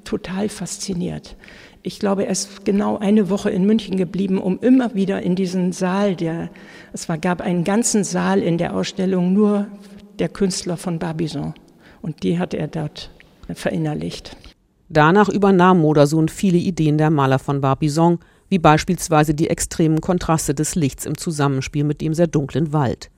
total 0.04 0.50
fasziniert. 0.50 1.36
Ich 1.82 1.98
glaube, 1.98 2.26
er 2.26 2.32
ist 2.32 2.66
genau 2.66 2.98
eine 2.98 3.30
Woche 3.30 3.50
in 3.50 3.66
München 3.66 3.98
geblieben, 3.98 4.38
um 4.38 4.60
immer 4.60 4.94
wieder 4.94 5.22
in 5.22 5.36
diesen 5.36 5.72
Saal, 5.72 6.16
der, 6.16 6.50
es 6.94 7.10
war, 7.10 7.18
gab 7.18 7.42
einen 7.42 7.64
ganzen 7.64 8.04
Saal 8.04 8.40
in 8.40 8.58
der 8.58 8.76
Ausstellung 8.76 9.34
nur 9.34 9.68
der 10.20 10.30
Künstler 10.30 10.78
von 10.78 11.00
Barbizon. 11.00 11.54
Und 12.02 12.24
die 12.24 12.38
hat 12.38 12.54
er 12.54 12.68
dort 12.68 13.10
verinnerlicht. 13.54 14.36
Danach 14.90 15.30
übernahm 15.30 15.80
Modersohn 15.80 16.28
viele 16.28 16.58
Ideen 16.58 16.98
der 16.98 17.10
Maler 17.10 17.40
von 17.40 17.62
Barbizon, 17.62 18.20
wie 18.50 18.60
beispielsweise 18.60 19.34
die 19.34 19.50
extremen 19.50 20.02
Kontraste 20.02 20.54
des 20.54 20.76
Lichts 20.76 21.06
im 21.06 21.18
Zusammenspiel 21.18 21.86
mit 21.86 22.02
dem 22.02 22.14
sehr 22.14 22.28
dunklen 22.28 22.74
Wald. 22.74 23.10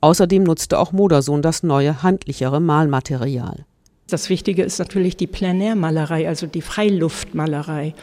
Außerdem 0.00 0.44
nutzte 0.44 0.78
auch 0.78 0.92
Modersohn 0.92 1.42
das 1.42 1.62
neue, 1.62 2.02
handlichere 2.02 2.60
Malmaterial. 2.60 3.66
Das 4.08 4.28
Wichtige 4.28 4.62
ist 4.64 4.78
natürlich 4.78 5.16
die 5.16 5.28
Plenärmalerei, 5.28 6.26
also 6.26 6.46
die 6.46 6.62
Freiluftmalerei, 6.62 7.94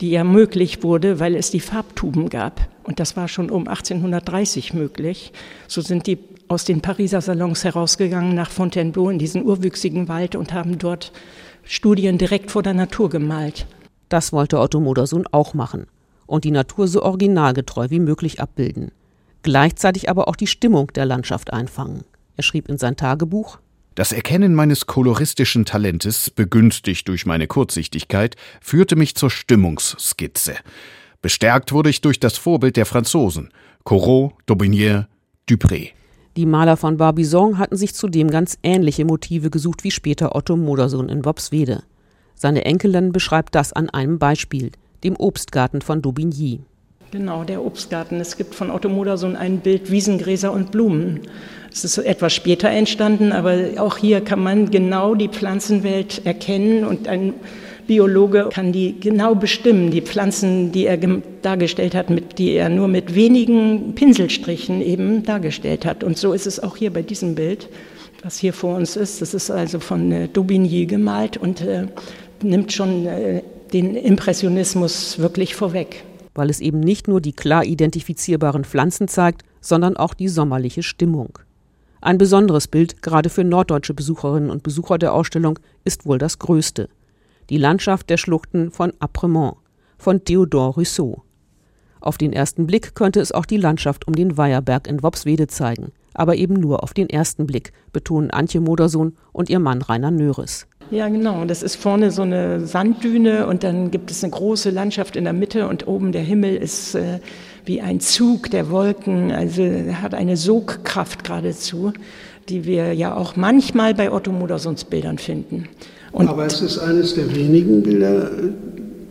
die 0.00 0.10
ja 0.10 0.22
möglich 0.22 0.82
wurde, 0.82 1.18
weil 1.18 1.34
es 1.34 1.50
die 1.50 1.60
Farbtuben 1.60 2.28
gab. 2.28 2.68
Und 2.84 3.00
das 3.00 3.16
war 3.16 3.26
schon 3.26 3.50
um 3.50 3.66
1830 3.66 4.74
möglich. 4.74 5.32
So 5.66 5.80
sind 5.80 6.06
die 6.06 6.18
aus 6.46 6.64
den 6.64 6.82
Pariser 6.82 7.20
Salons 7.20 7.64
herausgegangen 7.64 8.34
nach 8.34 8.50
Fontainebleau 8.50 9.10
in 9.10 9.18
diesen 9.18 9.44
urwüchsigen 9.44 10.06
Wald 10.06 10.36
und 10.36 10.52
haben 10.52 10.78
dort 10.78 11.10
Studien 11.64 12.16
direkt 12.16 12.52
vor 12.52 12.62
der 12.62 12.74
Natur 12.74 13.10
gemalt. 13.10 13.66
Das 14.08 14.32
wollte 14.32 14.60
Otto 14.60 14.78
Modersohn 14.78 15.26
auch 15.32 15.52
machen 15.52 15.88
und 16.26 16.44
die 16.44 16.52
Natur 16.52 16.86
so 16.86 17.02
originalgetreu 17.02 17.86
wie 17.90 17.98
möglich 17.98 18.40
abbilden. 18.40 18.92
Gleichzeitig 19.46 20.10
aber 20.10 20.26
auch 20.26 20.34
die 20.34 20.48
Stimmung 20.48 20.92
der 20.92 21.06
Landschaft 21.06 21.52
einfangen. 21.52 22.02
Er 22.36 22.42
schrieb 22.42 22.68
in 22.68 22.78
sein 22.78 22.96
Tagebuch 22.96 23.58
das 23.94 24.12
Erkennen 24.12 24.54
meines 24.54 24.86
koloristischen 24.86 25.64
Talentes, 25.64 26.28
begünstigt 26.28 27.08
durch 27.08 27.24
meine 27.24 27.46
Kurzsichtigkeit, 27.46 28.36
führte 28.60 28.94
mich 28.94 29.14
zur 29.14 29.30
Stimmungsskizze. 29.30 30.56
Bestärkt 31.22 31.72
wurde 31.72 31.88
ich 31.90 32.02
durch 32.02 32.20
das 32.20 32.36
Vorbild 32.36 32.76
der 32.76 32.86
Franzosen, 32.86 33.50
Corot, 33.84 34.34
Daubigny, 34.44 35.04
Dupré. 35.48 35.92
Die 36.36 36.44
Maler 36.44 36.76
von 36.76 36.96
Barbizon 36.98 37.56
hatten 37.56 37.76
sich 37.76 37.94
zudem 37.94 38.30
ganz 38.30 38.58
ähnliche 38.64 39.06
Motive 39.06 39.48
gesucht 39.48 39.82
wie 39.82 39.92
später 39.92 40.34
Otto 40.34 40.56
Modersohn 40.56 41.08
in 41.08 41.22
Bobswede. 41.22 41.84
Seine 42.34 42.64
Enkelin 42.64 43.12
beschreibt 43.12 43.54
das 43.54 43.72
an 43.72 43.88
einem 43.88 44.18
Beispiel, 44.18 44.72
dem 45.04 45.16
Obstgarten 45.16 45.80
von 45.80 46.02
Daubigny. 46.02 46.60
Genau, 47.16 47.44
der 47.44 47.64
Obstgarten. 47.64 48.20
Es 48.20 48.36
gibt 48.36 48.54
von 48.54 48.70
Otto 48.70 48.90
Modersohn 48.90 49.36
ein 49.36 49.60
Bild 49.60 49.90
Wiesengräser 49.90 50.52
und 50.52 50.70
Blumen. 50.70 51.22
Es 51.72 51.82
ist 51.82 51.96
etwas 51.96 52.34
später 52.34 52.68
entstanden, 52.68 53.32
aber 53.32 53.56
auch 53.78 53.96
hier 53.96 54.20
kann 54.20 54.42
man 54.42 54.70
genau 54.70 55.14
die 55.14 55.28
Pflanzenwelt 55.28 56.26
erkennen 56.26 56.84
und 56.84 57.08
ein 57.08 57.32
Biologe 57.86 58.50
kann 58.52 58.70
die 58.70 59.00
genau 59.00 59.34
bestimmen, 59.34 59.90
die 59.90 60.02
Pflanzen, 60.02 60.72
die 60.72 60.84
er 60.84 60.98
dargestellt 61.40 61.94
hat, 61.94 62.10
mit, 62.10 62.36
die 62.36 62.52
er 62.52 62.68
nur 62.68 62.86
mit 62.86 63.14
wenigen 63.14 63.94
Pinselstrichen 63.94 64.82
eben 64.82 65.22
dargestellt 65.22 65.86
hat. 65.86 66.04
Und 66.04 66.18
so 66.18 66.34
ist 66.34 66.46
es 66.46 66.62
auch 66.62 66.76
hier 66.76 66.92
bei 66.92 67.00
diesem 67.00 67.34
Bild, 67.34 67.70
was 68.24 68.36
hier 68.36 68.52
vor 68.52 68.76
uns 68.76 68.94
ist. 68.94 69.22
Das 69.22 69.32
ist 69.32 69.50
also 69.50 69.80
von 69.80 70.12
äh, 70.12 70.28
Daubigny 70.28 70.84
gemalt 70.84 71.38
und 71.38 71.62
äh, 71.62 71.86
nimmt 72.42 72.74
schon 72.74 73.06
äh, 73.06 73.40
den 73.72 73.96
Impressionismus 73.96 75.18
wirklich 75.18 75.54
vorweg. 75.54 76.04
Weil 76.36 76.50
es 76.50 76.60
eben 76.60 76.78
nicht 76.78 77.08
nur 77.08 77.20
die 77.20 77.32
klar 77.32 77.64
identifizierbaren 77.64 78.64
Pflanzen 78.64 79.08
zeigt, 79.08 79.42
sondern 79.60 79.96
auch 79.96 80.14
die 80.14 80.28
sommerliche 80.28 80.84
Stimmung. 80.84 81.38
Ein 82.00 82.18
besonderes 82.18 82.68
Bild, 82.68 83.02
gerade 83.02 83.30
für 83.30 83.42
norddeutsche 83.42 83.94
Besucherinnen 83.94 84.50
und 84.50 84.62
Besucher 84.62 84.98
der 84.98 85.12
Ausstellung, 85.12 85.58
ist 85.84 86.06
wohl 86.06 86.18
das 86.18 86.38
größte. 86.38 86.88
Die 87.50 87.58
Landschaft 87.58 88.10
der 88.10 88.18
Schluchten 88.18 88.70
von 88.70 88.92
Apremont 89.00 89.56
von 89.98 90.22
Theodore 90.22 90.74
Rousseau. 90.74 91.22
Auf 92.00 92.18
den 92.18 92.32
ersten 92.32 92.66
Blick 92.66 92.94
könnte 92.94 93.20
es 93.20 93.32
auch 93.32 93.46
die 93.46 93.56
Landschaft 93.56 94.06
um 94.06 94.14
den 94.14 94.36
Weiherberg 94.36 94.86
in 94.86 95.02
Wopswede 95.02 95.46
zeigen, 95.46 95.92
aber 96.12 96.36
eben 96.36 96.54
nur 96.54 96.82
auf 96.82 96.92
den 96.92 97.08
ersten 97.08 97.46
Blick, 97.46 97.72
betonen 97.92 98.30
Antje 98.30 98.60
Modersohn 98.60 99.16
und 99.32 99.48
ihr 99.48 99.58
Mann 99.58 99.80
Rainer 99.80 100.10
Nöres. 100.10 100.66
Ja, 100.90 101.08
genau. 101.08 101.44
Das 101.44 101.62
ist 101.62 101.76
vorne 101.76 102.10
so 102.10 102.22
eine 102.22 102.66
Sanddüne 102.66 103.46
und 103.46 103.64
dann 103.64 103.90
gibt 103.90 104.10
es 104.10 104.22
eine 104.22 104.30
große 104.30 104.70
Landschaft 104.70 105.16
in 105.16 105.24
der 105.24 105.32
Mitte 105.32 105.68
und 105.68 105.86
oben 105.88 106.12
der 106.12 106.22
Himmel 106.22 106.56
ist 106.56 106.94
äh, 106.94 107.18
wie 107.64 107.80
ein 107.80 108.00
Zug 108.00 108.50
der 108.50 108.70
Wolken, 108.70 109.32
also 109.32 109.62
hat 110.00 110.14
eine 110.14 110.36
Sogkraft 110.36 111.24
geradezu, 111.24 111.92
die 112.48 112.64
wir 112.64 112.92
ja 112.92 113.14
auch 113.14 113.34
manchmal 113.34 113.94
bei 113.94 114.12
Otto 114.12 114.30
Modersons 114.30 114.84
Bildern 114.84 115.18
finden. 115.18 115.68
Und 116.12 116.28
Aber 116.28 116.46
es 116.46 116.60
ist 116.62 116.78
eines 116.78 117.14
der 117.14 117.34
wenigen 117.34 117.82
Bilder, 117.82 118.30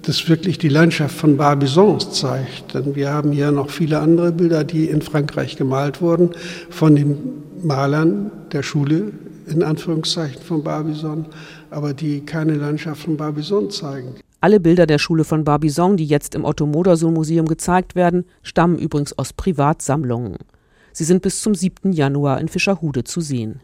das 0.01 0.29
wirklich 0.29 0.57
die 0.57 0.69
Landschaft 0.69 1.15
von 1.15 1.35
Barbizon 1.35 1.99
zeigt. 1.99 2.73
Denn 2.73 2.95
wir 2.95 3.11
haben 3.11 3.31
hier 3.31 3.51
noch 3.51 3.69
viele 3.69 3.99
andere 3.99 4.31
Bilder, 4.31 4.63
die 4.63 4.85
in 4.85 5.01
Frankreich 5.01 5.57
gemalt 5.57 6.01
wurden, 6.01 6.31
von 6.69 6.95
den 6.95 7.17
Malern 7.61 8.31
der 8.51 8.63
Schule, 8.63 9.11
in 9.47 9.63
Anführungszeichen 9.63 10.41
von 10.41 10.63
Barbizon, 10.63 11.25
aber 11.75 11.93
die 11.93 12.21
keine 12.21 12.53
Landschaft 12.55 13.03
von 13.03 13.17
Barbizon 13.17 13.69
zeigen. 13.69 14.15
Alle 14.39 14.61
Bilder 14.61 14.87
der 14.87 14.97
Schule 14.97 15.25
von 15.25 15.43
Barbizon, 15.43 15.97
die 15.97 16.05
jetzt 16.05 16.33
im 16.33 16.45
Otto 16.45 16.65
Modersohn 16.65 17.13
Museum 17.13 17.47
gezeigt 17.47 17.95
werden, 17.95 18.25
stammen 18.43 18.79
übrigens 18.79 19.17
aus 19.17 19.33
Privatsammlungen. 19.33 20.37
Sie 20.93 21.03
sind 21.03 21.21
bis 21.21 21.41
zum 21.41 21.53
7. 21.53 21.91
Januar 21.91 22.39
in 22.39 22.47
Fischerhude 22.47 23.03
zu 23.03 23.19
sehen. 23.19 23.59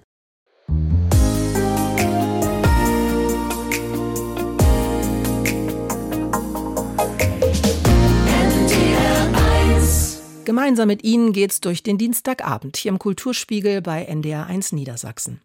Gemeinsam 10.43 10.87
mit 10.87 11.05
Ihnen 11.05 11.31
geht's 11.31 11.61
durch 11.61 11.81
den 11.81 11.97
Dienstagabend 11.97 12.75
hier 12.75 12.91
im 12.91 12.99
Kulturspiegel 12.99 13.81
bei 13.81 14.03
NDR 14.03 14.47
1 14.47 14.73
Niedersachsen. 14.73 15.39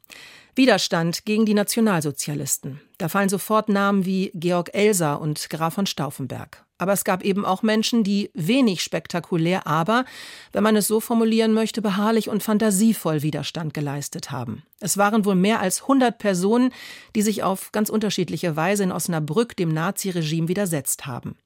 Widerstand 0.57 1.27
gegen 1.27 1.45
die 1.45 1.53
Nationalsozialisten. 1.53 2.81
Da 2.97 3.11
fallen 3.11 3.29
sofort 3.29 3.69
Namen 3.69 4.07
wie 4.07 4.31
Georg 4.35 4.71
Elser 4.73 5.21
und 5.21 5.51
Graf 5.51 5.75
von 5.75 5.85
Stauffenberg. 5.85 6.65
Aber 6.79 6.93
es 6.93 7.05
gab 7.05 7.23
eben 7.23 7.45
auch 7.45 7.63
Menschen, 7.63 8.05
die 8.05 8.31
wenig 8.35 8.83
spektakulär, 8.83 9.67
aber, 9.67 10.05
wenn 10.53 10.63
man 10.63 10.77
es 10.77 10.87
so 10.87 11.01
formulieren 11.01 11.53
möchte, 11.53 11.81
beharrlich 11.81 12.29
und 12.29 12.43
fantasievoll 12.43 13.23
Widerstand 13.23 13.75
geleistet 13.75 14.31
haben. 14.31 14.63
Es 14.81 14.97
waren 14.97 15.25
wohl 15.25 15.35
mehr 15.35 15.61
als 15.61 15.83
100 15.83 16.19
Personen, 16.19 16.73
die 17.15 17.23
sich 17.23 17.43
auf 17.43 17.73
ganz 17.73 17.89
unterschiedliche 17.89 18.57
Weise 18.57 18.83
in 18.83 18.93
Osnabrück 18.93 19.57
dem 19.57 19.73
Naziregime 19.73 20.49
widersetzt 20.49 21.07
haben. 21.07 21.37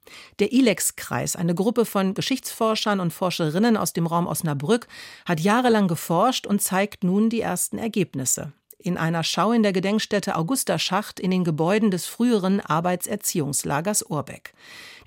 Der 0.41 0.53
ILEX-Kreis, 0.53 1.37
eine 1.37 1.55
Gruppe 1.55 1.85
von 1.85 2.15
Geschichtsforschern 2.15 3.01
und 3.01 3.13
Forscherinnen 3.13 3.77
aus 3.77 3.93
dem 3.93 4.07
Raum 4.07 4.27
Osnabrück, 4.27 4.89
hat 5.27 5.41
jahrelang 5.41 5.87
geforscht 5.87 6.47
und 6.47 6.63
zeigt 6.63 7.05
nun 7.05 7.29
die 7.29 7.41
ersten 7.41 7.79
Ergebnisse 7.79 8.53
in 8.83 8.97
einer 8.97 9.23
Schau 9.25 9.53
in 9.53 9.63
der 9.63 9.73
Gedenkstätte 9.73 10.37
Augusta-Schacht 10.37 11.21
in 11.21 11.31
den 11.31 11.45
Gebäuden 11.45 11.91
des 11.91 12.07
früheren 12.07 12.61
Arbeitserziehungslagers 12.61 14.03
Urbeck. 14.03 14.55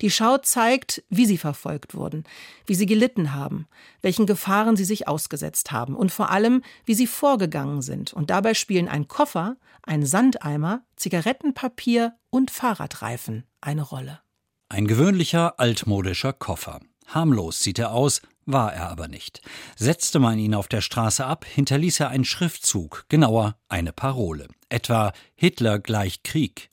Die 0.00 0.10
Schau 0.10 0.38
zeigt, 0.38 1.02
wie 1.08 1.26
sie 1.26 1.38
verfolgt 1.38 1.94
wurden, 1.94 2.24
wie 2.66 2.74
sie 2.74 2.86
gelitten 2.86 3.34
haben, 3.34 3.66
welchen 4.02 4.26
Gefahren 4.26 4.76
sie 4.76 4.84
sich 4.84 5.08
ausgesetzt 5.08 5.72
haben 5.72 5.94
und 5.94 6.12
vor 6.12 6.30
allem, 6.30 6.62
wie 6.84 6.94
sie 6.94 7.06
vorgegangen 7.06 7.82
sind. 7.82 8.12
Und 8.12 8.30
dabei 8.30 8.54
spielen 8.54 8.88
ein 8.88 9.08
Koffer, 9.08 9.56
ein 9.82 10.04
Sandeimer, 10.04 10.82
Zigarettenpapier 10.96 12.14
und 12.30 12.50
Fahrradreifen 12.50 13.44
eine 13.60 13.82
Rolle. 13.82 14.20
Ein 14.68 14.86
gewöhnlicher 14.86 15.60
altmodischer 15.60 16.32
Koffer. 16.32 16.80
Harmlos 17.06 17.60
sieht 17.60 17.78
er 17.78 17.92
aus, 17.92 18.22
war 18.46 18.72
er 18.72 18.90
aber 18.90 19.08
nicht. 19.08 19.40
Setzte 19.76 20.18
man 20.18 20.38
ihn 20.38 20.54
auf 20.54 20.68
der 20.68 20.80
Straße 20.80 21.24
ab, 21.24 21.44
hinterließ 21.44 22.00
er 22.00 22.08
einen 22.08 22.24
Schriftzug, 22.24 23.04
genauer 23.08 23.56
eine 23.68 23.92
Parole, 23.92 24.48
etwa 24.68 25.12
Hitler 25.34 25.78
gleich 25.78 26.22
Krieg. 26.22 26.70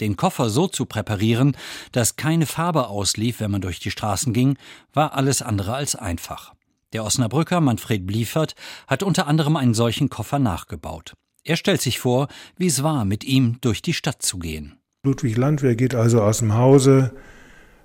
Den 0.00 0.16
Koffer 0.16 0.50
so 0.50 0.66
zu 0.66 0.86
präparieren, 0.86 1.56
dass 1.92 2.16
keine 2.16 2.46
Farbe 2.46 2.88
auslief, 2.88 3.40
wenn 3.40 3.50
man 3.50 3.60
durch 3.60 3.78
die 3.78 3.90
Straßen 3.90 4.32
ging, 4.32 4.56
war 4.92 5.14
alles 5.14 5.42
andere 5.42 5.74
als 5.74 5.94
einfach. 5.94 6.54
Der 6.92 7.04
Osnabrücker 7.04 7.60
Manfred 7.60 8.06
Bliefert 8.06 8.54
hat 8.86 9.02
unter 9.02 9.26
anderem 9.26 9.56
einen 9.56 9.74
solchen 9.74 10.10
Koffer 10.10 10.38
nachgebaut. 10.38 11.14
Er 11.44 11.56
stellt 11.56 11.80
sich 11.80 11.98
vor, 11.98 12.28
wie 12.56 12.66
es 12.66 12.82
war, 12.82 13.04
mit 13.04 13.24
ihm 13.24 13.58
durch 13.60 13.82
die 13.82 13.94
Stadt 13.94 14.22
zu 14.22 14.38
gehen. 14.38 14.78
Ludwig 15.04 15.36
Landwehr 15.36 15.74
geht 15.74 15.94
also 15.94 16.22
aus 16.22 16.38
dem 16.38 16.54
Hause, 16.54 17.12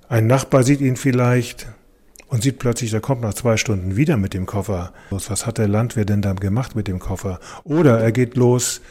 ein 0.09 0.27
Nachbar 0.27 0.63
sieht 0.63 0.79
ihn 0.79 0.95
vielleicht, 0.95 1.67
und 2.27 2.43
sieht 2.43 2.59
plötzlich, 2.59 2.91
der 2.91 2.99
kommt 2.99 3.21
nach 3.21 3.33
zwei 3.33 3.57
Stunden 3.57 3.95
wieder 3.95 4.17
mit 4.17 4.33
dem 4.33 4.45
Koffer. 4.45 4.93
Was 5.09 5.45
hat 5.45 5.57
der 5.57 5.67
Landwehr 5.67 6.05
denn 6.05 6.21
dann 6.21 6.37
gemacht 6.37 6.75
mit 6.75 6.87
dem 6.87 6.99
Koffer? 6.99 7.39
Oder 7.63 7.99
er 7.99 8.11
geht 8.11 8.35
los 8.35 8.81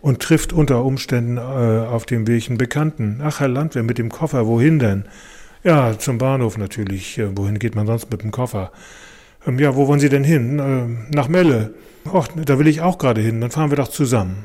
und 0.00 0.20
trifft 0.20 0.52
unter 0.52 0.84
Umständen 0.84 1.38
äh, 1.38 1.40
auf 1.40 2.04
dem 2.04 2.26
Weg 2.26 2.48
einen 2.48 2.58
Bekannten. 2.58 3.20
Ach, 3.22 3.40
Herr 3.40 3.48
Landwehr, 3.48 3.82
mit 3.82 3.98
dem 3.98 4.10
Koffer, 4.10 4.46
wohin 4.46 4.78
denn? 4.78 5.04
Ja, 5.62 5.98
zum 5.98 6.18
Bahnhof 6.18 6.58
natürlich. 6.58 7.20
Wohin 7.34 7.58
geht 7.58 7.74
man 7.74 7.86
sonst 7.86 8.10
mit 8.10 8.22
dem 8.22 8.30
Koffer? 8.30 8.70
Ähm, 9.46 9.58
ja, 9.58 9.74
wo 9.76 9.88
wollen 9.88 10.00
Sie 10.00 10.10
denn 10.10 10.24
hin? 10.24 10.58
Ähm, 10.58 11.06
nach 11.10 11.28
Melle. 11.28 11.74
Och, 12.04 12.28
da 12.36 12.58
will 12.58 12.66
ich 12.66 12.82
auch 12.82 12.98
gerade 12.98 13.22
hin, 13.22 13.40
dann 13.40 13.50
fahren 13.50 13.70
wir 13.70 13.76
doch 13.76 13.88
zusammen. 13.88 14.44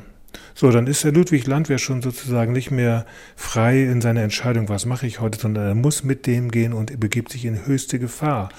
So, 0.54 0.70
dann 0.70 0.86
ist 0.86 1.04
der 1.04 1.12
Ludwig 1.12 1.46
Landwehr 1.46 1.78
schon 1.78 2.02
sozusagen 2.02 2.52
nicht 2.52 2.70
mehr 2.70 3.06
frei 3.36 3.82
in 3.82 4.00
seiner 4.00 4.22
Entscheidung, 4.22 4.68
was 4.68 4.86
mache 4.86 5.06
ich 5.06 5.20
heute, 5.20 5.38
sondern 5.38 5.66
er 5.66 5.74
muss 5.74 6.04
mit 6.04 6.26
dem 6.26 6.50
gehen 6.50 6.72
und 6.72 6.98
begibt 7.00 7.32
sich 7.32 7.44
in 7.44 7.66
höchste 7.66 7.98
Gefahr. 7.98 8.50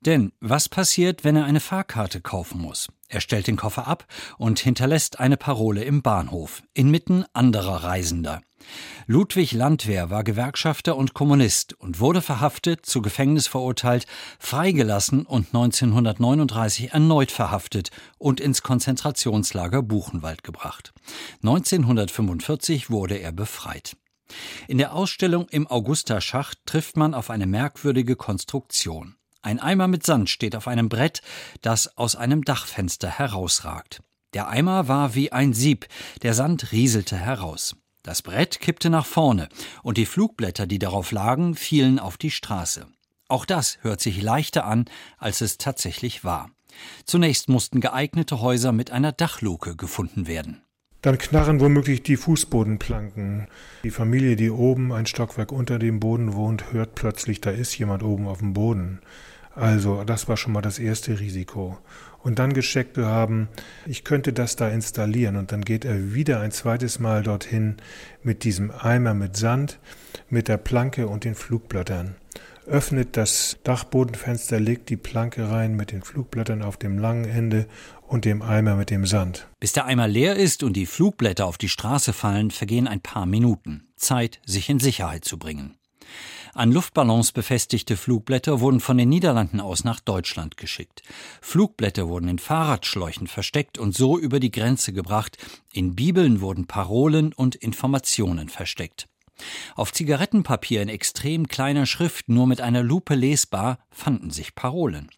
Denn 0.00 0.32
was 0.40 0.68
passiert, 0.70 1.24
wenn 1.24 1.36
er 1.36 1.44
eine 1.44 1.60
Fahrkarte 1.60 2.22
kaufen 2.22 2.60
muss? 2.60 2.88
Er 3.08 3.20
stellt 3.20 3.46
den 3.46 3.56
Koffer 3.56 3.86
ab 3.86 4.06
und 4.38 4.58
hinterlässt 4.58 5.20
eine 5.20 5.36
Parole 5.36 5.84
im 5.84 6.00
Bahnhof, 6.00 6.62
inmitten 6.72 7.24
anderer 7.34 7.84
Reisender. 7.84 8.40
Ludwig 9.06 9.52
Landwehr 9.52 10.10
war 10.10 10.24
Gewerkschafter 10.24 10.96
und 10.96 11.12
Kommunist 11.12 11.74
und 11.74 12.00
wurde 12.00 12.22
verhaftet, 12.22 12.86
zu 12.86 13.02
Gefängnis 13.02 13.46
verurteilt, 13.46 14.06
freigelassen 14.38 15.26
und 15.26 15.48
1939 15.48 16.92
erneut 16.92 17.30
verhaftet 17.30 17.90
und 18.18 18.40
ins 18.40 18.62
Konzentrationslager 18.62 19.82
Buchenwald 19.82 20.44
gebracht. 20.44 20.92
1945 21.42 22.90
wurde 22.90 23.16
er 23.16 23.32
befreit. 23.32 23.96
In 24.68 24.78
der 24.78 24.94
Ausstellung 24.94 25.48
im 25.48 25.66
Augusta-Schacht 25.66 26.58
trifft 26.64 26.96
man 26.96 27.14
auf 27.14 27.30
eine 27.30 27.46
merkwürdige 27.46 28.16
Konstruktion. 28.16 29.16
Ein 29.42 29.58
Eimer 29.58 29.88
mit 29.88 30.04
Sand 30.04 30.28
steht 30.28 30.54
auf 30.54 30.68
einem 30.68 30.88
Brett, 30.88 31.22
das 31.62 31.96
aus 31.96 32.14
einem 32.14 32.44
Dachfenster 32.44 33.08
herausragt. 33.08 34.02
Der 34.34 34.48
Eimer 34.48 34.86
war 34.86 35.14
wie 35.14 35.32
ein 35.32 35.54
Sieb, 35.54 35.86
der 36.22 36.34
Sand 36.34 36.72
rieselte 36.72 37.16
heraus. 37.16 37.74
Das 38.02 38.22
Brett 38.22 38.60
kippte 38.60 38.90
nach 38.90 39.06
vorne, 39.06 39.48
und 39.82 39.96
die 39.96 40.06
Flugblätter, 40.06 40.66
die 40.66 40.78
darauf 40.78 41.10
lagen, 41.10 41.54
fielen 41.54 41.98
auf 41.98 42.16
die 42.16 42.30
Straße. 42.30 42.86
Auch 43.28 43.44
das 43.44 43.78
hört 43.82 44.00
sich 44.00 44.20
leichter 44.20 44.64
an, 44.66 44.84
als 45.16 45.40
es 45.40 45.56
tatsächlich 45.56 46.22
war. 46.22 46.50
Zunächst 47.04 47.48
mussten 47.48 47.80
geeignete 47.80 48.40
Häuser 48.40 48.72
mit 48.72 48.90
einer 48.90 49.12
Dachluke 49.12 49.74
gefunden 49.74 50.26
werden. 50.26 50.62
Dann 51.02 51.16
knarren 51.16 51.60
womöglich 51.60 52.02
die 52.02 52.16
Fußbodenplanken. 52.16 53.48
Die 53.84 53.90
Familie, 53.90 54.36
die 54.36 54.50
oben 54.50 54.92
ein 54.92 55.06
Stockwerk 55.06 55.50
unter 55.50 55.78
dem 55.78 55.98
Boden 55.98 56.34
wohnt, 56.34 56.72
hört 56.72 56.94
plötzlich, 56.94 57.40
da 57.40 57.50
ist 57.50 57.78
jemand 57.78 58.02
oben 58.02 58.28
auf 58.28 58.40
dem 58.40 58.52
Boden. 58.52 59.00
Also, 59.54 60.04
das 60.04 60.28
war 60.28 60.36
schon 60.36 60.52
mal 60.52 60.62
das 60.62 60.78
erste 60.78 61.18
Risiko. 61.18 61.78
Und 62.22 62.38
dann 62.38 62.52
gecheckt 62.52 62.96
zu 62.96 63.06
haben, 63.06 63.48
ich 63.86 64.04
könnte 64.04 64.32
das 64.32 64.56
da 64.56 64.68
installieren. 64.68 65.36
Und 65.36 65.52
dann 65.52 65.62
geht 65.62 65.84
er 65.84 66.14
wieder 66.14 66.40
ein 66.40 66.52
zweites 66.52 66.98
Mal 66.98 67.22
dorthin 67.22 67.76
mit 68.22 68.44
diesem 68.44 68.70
Eimer 68.70 69.14
mit 69.14 69.36
Sand, 69.36 69.78
mit 70.28 70.48
der 70.48 70.58
Planke 70.58 71.08
und 71.08 71.24
den 71.24 71.34
Flugblättern. 71.34 72.16
Öffnet 72.66 73.16
das 73.16 73.58
Dachbodenfenster, 73.64 74.60
legt 74.60 74.90
die 74.90 74.96
Planke 74.96 75.50
rein 75.50 75.74
mit 75.74 75.92
den 75.92 76.02
Flugblättern 76.02 76.62
auf 76.62 76.76
dem 76.76 76.98
langen 76.98 77.24
Ende 77.24 77.66
und 78.06 78.24
dem 78.24 78.42
Eimer 78.42 78.76
mit 78.76 78.90
dem 78.90 79.06
Sand. 79.06 79.48
Bis 79.58 79.72
der 79.72 79.86
Eimer 79.86 80.06
leer 80.06 80.36
ist 80.36 80.62
und 80.62 80.74
die 80.74 80.86
Flugblätter 80.86 81.46
auf 81.46 81.58
die 81.58 81.68
Straße 81.68 82.12
fallen, 82.12 82.50
vergehen 82.50 82.86
ein 82.86 83.00
paar 83.00 83.26
Minuten. 83.26 83.88
Zeit, 83.96 84.40
sich 84.44 84.68
in 84.68 84.78
Sicherheit 84.78 85.24
zu 85.24 85.38
bringen. 85.38 85.74
An 86.54 86.72
Luftballons 86.72 87.32
befestigte 87.32 87.96
Flugblätter 87.96 88.60
wurden 88.60 88.80
von 88.80 88.98
den 88.98 89.08
Niederlanden 89.08 89.60
aus 89.60 89.84
nach 89.84 90.00
Deutschland 90.00 90.56
geschickt. 90.56 91.02
Flugblätter 91.40 92.08
wurden 92.08 92.28
in 92.28 92.38
Fahrradschläuchen 92.38 93.28
versteckt 93.28 93.78
und 93.78 93.94
so 93.94 94.18
über 94.18 94.40
die 94.40 94.50
Grenze 94.50 94.92
gebracht. 94.92 95.38
In 95.72 95.94
Bibeln 95.94 96.40
wurden 96.40 96.66
Parolen 96.66 97.32
und 97.32 97.54
Informationen 97.54 98.48
versteckt. 98.48 99.06
Auf 99.74 99.92
Zigarettenpapier 99.92 100.82
in 100.82 100.88
extrem 100.88 101.48
kleiner 101.48 101.86
Schrift, 101.86 102.28
nur 102.28 102.46
mit 102.46 102.60
einer 102.60 102.82
Lupe 102.82 103.14
lesbar, 103.14 103.78
fanden 103.90 104.30
sich 104.30 104.54
Parolen. 104.54 105.10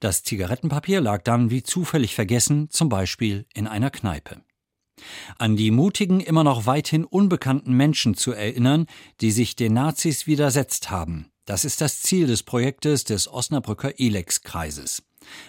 Das 0.00 0.22
Zigarettenpapier 0.22 1.00
lag 1.00 1.22
dann 1.22 1.50
wie 1.50 1.62
zufällig 1.62 2.14
vergessen, 2.14 2.70
zum 2.70 2.88
Beispiel 2.88 3.46
in 3.52 3.66
einer 3.66 3.90
Kneipe. 3.90 4.40
An 5.38 5.56
die 5.56 5.70
mutigen, 5.70 6.20
immer 6.20 6.44
noch 6.44 6.66
weithin 6.66 7.04
unbekannten 7.04 7.74
Menschen 7.74 8.14
zu 8.14 8.32
erinnern, 8.32 8.86
die 9.20 9.30
sich 9.30 9.56
den 9.56 9.74
Nazis 9.74 10.26
widersetzt 10.26 10.90
haben. 10.90 11.26
Das 11.44 11.64
ist 11.64 11.80
das 11.80 12.00
Ziel 12.02 12.26
des 12.26 12.42
Projektes 12.42 13.04
des 13.04 13.26
Osnabrücker 13.26 13.98
Elex-Kreises. 13.98 15.02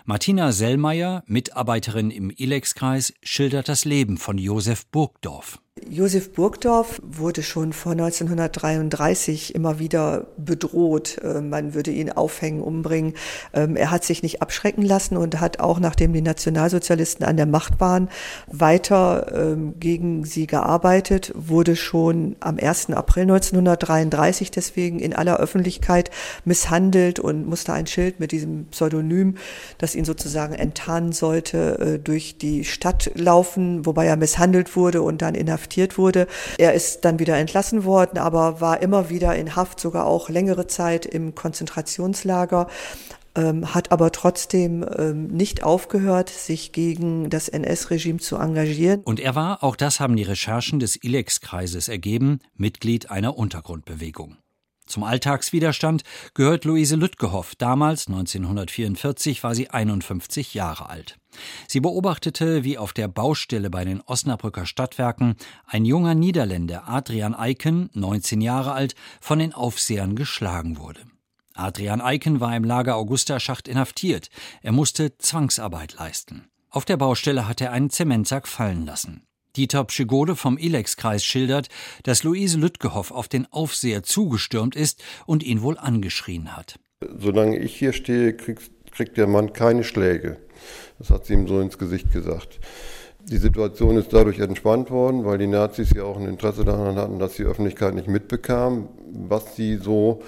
Martina 0.05 0.51
Sellmeier, 0.51 1.23
Mitarbeiterin 1.27 2.11
im 2.11 2.31
Elex-Kreis, 2.35 3.13
schildert 3.21 3.69
das 3.69 3.85
Leben 3.85 4.17
von 4.17 4.37
Josef 4.37 4.85
Burgdorf. 4.87 5.59
Josef 5.93 6.33
Burgdorf 6.33 7.01
wurde 7.03 7.41
schon 7.43 7.73
vor 7.73 7.93
1933 7.93 9.53
immer 9.55 9.79
wieder 9.79 10.27
bedroht. 10.37 11.19
Äh, 11.23 11.41
man 11.41 11.73
würde 11.73 11.91
ihn 11.91 12.11
aufhängen, 12.11 12.61
umbringen. 12.61 13.13
Ähm, 13.53 13.75
er 13.75 13.91
hat 13.91 14.03
sich 14.03 14.23
nicht 14.23 14.41
abschrecken 14.41 14.83
lassen 14.83 15.17
und 15.17 15.39
hat 15.39 15.59
auch, 15.59 15.79
nachdem 15.79 16.13
die 16.13 16.21
Nationalsozialisten 16.21 17.25
an 17.25 17.37
der 17.37 17.47
Macht 17.47 17.79
waren, 17.79 18.09
weiter 18.47 19.31
ähm, 19.33 19.73
gegen 19.79 20.25
sie 20.25 20.47
gearbeitet, 20.47 21.31
wurde 21.35 21.75
schon 21.75 22.35
am 22.39 22.57
1. 22.59 22.91
April 22.91 23.23
1933 23.23 24.51
deswegen 24.51 24.99
in 24.99 25.13
aller 25.13 25.37
Öffentlichkeit 25.37 26.11
misshandelt 26.45 27.19
und 27.19 27.47
musste 27.47 27.73
ein 27.73 27.87
Schild 27.87 28.19
mit 28.19 28.31
diesem 28.31 28.65
Pseudonym, 28.65 29.37
das 29.79 29.95
ihn 29.95 30.05
sozusagen 30.05 30.53
enttarnen 30.53 31.13
sollte, 31.13 31.79
äh, 31.79 31.99
durch 31.99 32.37
die 32.37 32.63
Stadt 32.63 33.11
laufen, 33.15 33.85
wobei 33.85 34.05
er 34.05 34.17
misshandelt 34.17 34.75
wurde 34.75 35.01
und 35.01 35.21
dann 35.21 35.35
inhaftiert 35.35 35.62
inhaftiert 35.63 35.97
wurde. 35.97 36.27
Er 36.57 36.73
ist 36.73 37.05
dann 37.05 37.19
wieder 37.19 37.37
entlassen 37.37 37.85
worden, 37.85 38.17
aber 38.17 38.59
war 38.59 38.81
immer 38.81 39.09
wieder 39.09 39.35
in 39.35 39.55
Haft, 39.55 39.79
sogar 39.79 40.05
auch 40.05 40.29
längere 40.29 40.67
Zeit 40.67 41.05
im 41.05 41.35
Konzentrationslager. 41.35 42.67
Ähm, 43.35 43.73
hat 43.73 43.91
aber 43.91 44.11
trotzdem 44.11 44.85
ähm, 44.95 45.27
nicht 45.27 45.63
aufgehört, 45.63 46.29
sich 46.29 46.71
gegen 46.71 47.31
das 47.31 47.49
NS-Regime 47.49 48.19
zu 48.19 48.35
engagieren. 48.35 49.01
Und 49.03 49.19
er 49.19 49.33
war, 49.33 49.63
auch 49.63 49.75
das 49.75 49.99
haben 49.99 50.15
die 50.15 50.23
Recherchen 50.23 50.79
des 50.79 51.03
Ilex-Kreises 51.03 51.87
ergeben, 51.87 52.41
Mitglied 52.55 53.09
einer 53.09 53.35
Untergrundbewegung. 53.35 54.37
Zum 54.85 55.03
Alltagswiderstand 55.03 56.03
gehört 56.33 56.65
Luise 56.65 56.95
Lütgehoff. 56.95 57.55
Damals, 57.55 58.07
1944, 58.07 59.43
war 59.43 59.55
sie 59.55 59.69
51 59.69 60.53
Jahre 60.53 60.89
alt. 60.89 61.17
Sie 61.67 61.79
beobachtete, 61.79 62.63
wie 62.63 62.77
auf 62.77 62.93
der 62.93 63.07
Baustelle 63.07 63.69
bei 63.69 63.85
den 63.85 64.01
Osnabrücker 64.01 64.65
Stadtwerken 64.65 65.35
ein 65.65 65.85
junger 65.85 66.15
Niederländer, 66.15 66.87
Adrian 66.87 67.33
Eiken, 67.33 67.89
19 67.93 68.41
Jahre 68.41 68.73
alt, 68.73 68.95
von 69.19 69.39
den 69.39 69.53
Aufsehern 69.53 70.15
geschlagen 70.15 70.77
wurde. 70.77 71.01
Adrian 71.55 72.01
Eiken 72.01 72.39
war 72.39 72.55
im 72.55 72.63
Lager 72.63 72.95
Augusta-Schacht 72.95 73.67
inhaftiert. 73.67 74.29
Er 74.61 74.71
musste 74.71 75.17
Zwangsarbeit 75.17 75.93
leisten. 75.93 76.49
Auf 76.69 76.85
der 76.85 76.97
Baustelle 76.97 77.47
hat 77.47 77.61
er 77.61 77.71
einen 77.71 77.91
Zementsack 77.91 78.47
fallen 78.47 78.85
lassen. 78.85 79.27
Dieter 79.55 79.83
Pschigode 79.83 80.35
vom 80.35 80.57
Ilex-Kreis 80.57 81.23
schildert, 81.23 81.69
dass 82.03 82.23
Luise 82.23 82.57
Lütgehoff 82.57 83.11
auf 83.11 83.27
den 83.27 83.45
Aufseher 83.51 84.03
zugestürmt 84.03 84.75
ist 84.75 85.03
und 85.25 85.43
ihn 85.43 85.61
wohl 85.61 85.77
angeschrien 85.77 86.55
hat. 86.57 86.79
Solange 87.19 87.59
ich 87.59 87.75
hier 87.75 87.93
stehe, 87.93 88.33
kriegt, 88.33 88.71
kriegt 88.91 89.17
der 89.17 89.27
Mann 89.27 89.53
keine 89.53 89.83
Schläge. 89.83 90.37
Das 90.97 91.09
hat 91.09 91.25
sie 91.25 91.33
ihm 91.33 91.47
so 91.47 91.59
ins 91.59 91.77
Gesicht 91.77 92.11
gesagt. 92.11 92.59
Die 93.25 93.37
Situation 93.37 93.95
ist 93.97 94.11
dadurch 94.11 94.39
entspannt 94.39 94.91
worden, 94.91 95.23
weil 95.23 95.37
die 95.37 95.47
Nazis 95.47 95.91
ja 95.91 96.03
auch 96.03 96.17
ein 96.17 96.27
Interesse 96.27 96.65
daran 96.65 96.95
hatten, 96.95 97.19
dass 97.19 97.35
die 97.35 97.43
Öffentlichkeit 97.43 97.93
nicht 97.93 98.09
mitbekam, 98.09 98.89
was 99.11 99.55
sie 99.55 99.77
so 99.77 100.21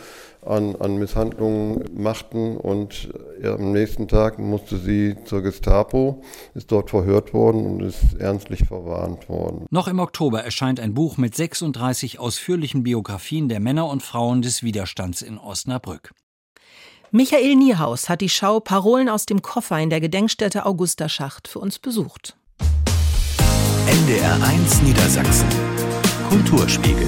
an, 0.45 0.75
an 0.75 0.97
Misshandlungen 0.97 1.83
machten. 1.93 2.57
Und 2.57 3.09
ja, 3.41 3.55
am 3.55 3.71
nächsten 3.71 4.07
Tag 4.07 4.39
musste 4.39 4.77
sie 4.77 5.15
zur 5.25 5.41
Gestapo, 5.41 6.21
ist 6.53 6.71
dort 6.71 6.89
verhört 6.89 7.33
worden 7.33 7.65
und 7.65 7.81
ist 7.81 8.13
ernstlich 8.19 8.65
verwarnt 8.65 9.29
worden. 9.29 9.65
Noch 9.69 9.87
im 9.87 9.99
Oktober 9.99 10.43
erscheint 10.43 10.79
ein 10.79 10.93
Buch 10.93 11.17
mit 11.17 11.35
36 11.35 12.19
ausführlichen 12.19 12.83
Biografien 12.83 13.49
der 13.49 13.59
Männer 13.59 13.87
und 13.87 14.03
Frauen 14.03 14.41
des 14.41 14.63
Widerstands 14.63 15.21
in 15.21 15.37
Osnabrück. 15.37 16.11
Michael 17.11 17.55
Niehaus 17.55 18.09
hat 18.09 18.21
die 18.21 18.29
Schau 18.29 18.59
Parolen 18.59 19.09
aus 19.09 19.25
dem 19.25 19.41
Koffer 19.41 19.79
in 19.79 19.89
der 19.89 20.01
Gedenkstätte 20.01 20.65
Augusta 20.65 21.07
Schacht 21.07 21.47
für 21.47 21.59
uns 21.59 21.79
besucht. 21.79 22.35
NDR 23.87 24.43
1 24.43 24.81
Niedersachsen 24.81 25.47
Kulturspiegel 26.29 27.07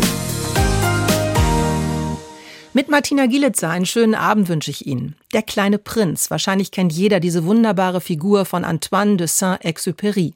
mit 2.77 2.89
Martina 2.89 3.25
Gielitzer 3.25 3.71
einen 3.71 3.87
schönen 3.87 4.13
Abend 4.13 4.49
wünsche 4.49 4.69
ich 4.69 4.85
Ihnen. 4.85 5.15
Der 5.33 5.41
kleine 5.41 5.79
Prinz. 5.79 6.29
Wahrscheinlich 6.29 6.69
kennt 6.69 6.93
jeder 6.93 7.19
diese 7.19 7.43
wunderbare 7.43 8.01
Figur 8.01 8.45
von 8.45 8.63
Antoine 8.63 9.17
de 9.17 9.25
Saint-Exupéry. 9.25 10.35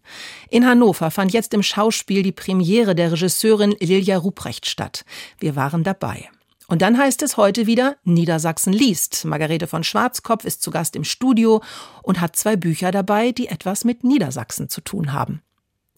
In 0.50 0.66
Hannover 0.66 1.12
fand 1.12 1.34
jetzt 1.34 1.54
im 1.54 1.62
Schauspiel 1.62 2.24
die 2.24 2.32
Premiere 2.32 2.96
der 2.96 3.12
Regisseurin 3.12 3.76
Lilia 3.80 4.18
Ruprecht 4.18 4.68
statt. 4.68 5.06
Wir 5.38 5.56
waren 5.56 5.84
dabei. 5.84 6.32
Und 6.68 6.82
dann 6.82 6.98
heißt 6.98 7.22
es 7.22 7.38
heute 7.38 7.68
wieder 7.68 7.98
Niedersachsen 8.06 8.74
liest. 8.74 9.24
Margarete 9.24 9.68
von 9.68 9.84
Schwarzkopf 9.84 10.44
ist 10.44 10.64
zu 10.64 10.72
Gast 10.72 10.96
im 10.96 11.04
Studio 11.04 11.62
und 12.02 12.22
hat 12.22 12.36
zwei 12.36 12.56
Bücher 12.56 12.90
dabei, 12.90 13.34
die 13.34 13.50
etwas 13.50 13.86
mit 13.86 14.04
Niedersachsen 14.04 14.68
zu 14.68 14.82
tun 14.82 15.14
haben. 15.14 15.44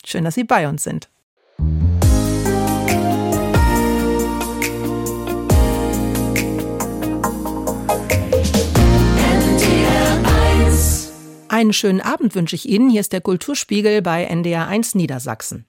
Schön, 0.06 0.25
dass 0.25 0.36
Sie 0.36 0.43
bei 0.43 0.67
uns 0.67 0.84
sind. 0.84 1.08
Einen 11.53 11.71
schönen 11.71 12.01
Abend 12.01 12.33
wünsche 12.33 12.55
ich 12.55 12.67
Ihnen. 12.67 12.89
Hier 12.89 13.01
ist 13.01 13.13
der 13.13 13.21
Kulturspiegel 13.21 14.01
bei 14.01 14.23
NDR 14.23 14.67
1 14.67 14.95
Niedersachsen. 14.95 15.65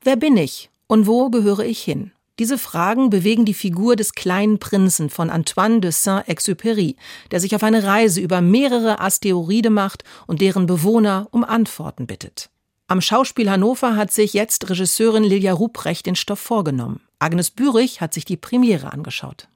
Wer 0.00 0.16
bin 0.16 0.38
ich 0.38 0.70
und 0.86 1.06
wo 1.06 1.28
gehöre 1.28 1.66
ich 1.66 1.82
hin? 1.82 2.12
Diese 2.38 2.56
Fragen 2.56 3.10
bewegen 3.10 3.44
die 3.44 3.52
Figur 3.52 3.94
des 3.94 4.14
kleinen 4.14 4.58
Prinzen 4.58 5.10
von 5.10 5.28
Antoine 5.28 5.80
de 5.80 5.90
Saint-Exupéry, 5.90 6.96
der 7.30 7.40
sich 7.40 7.54
auf 7.54 7.62
eine 7.62 7.84
Reise 7.84 8.22
über 8.22 8.40
mehrere 8.40 9.00
Asteroide 9.00 9.68
macht 9.68 10.02
und 10.26 10.40
deren 10.40 10.64
Bewohner 10.64 11.28
um 11.30 11.44
Antworten 11.44 12.06
bittet. 12.06 12.48
Am 12.86 13.02
Schauspiel 13.02 13.50
Hannover 13.50 13.96
hat 13.96 14.10
sich 14.10 14.32
jetzt 14.32 14.70
Regisseurin 14.70 15.24
Lilia 15.24 15.52
Ruprecht 15.52 16.06
den 16.06 16.16
Stoff 16.16 16.40
vorgenommen. 16.40 17.02
Agnes 17.18 17.50
Bürich 17.50 18.00
hat 18.00 18.14
sich 18.14 18.24
die 18.24 18.38
Premiere 18.38 18.94
angeschaut. 18.94 19.46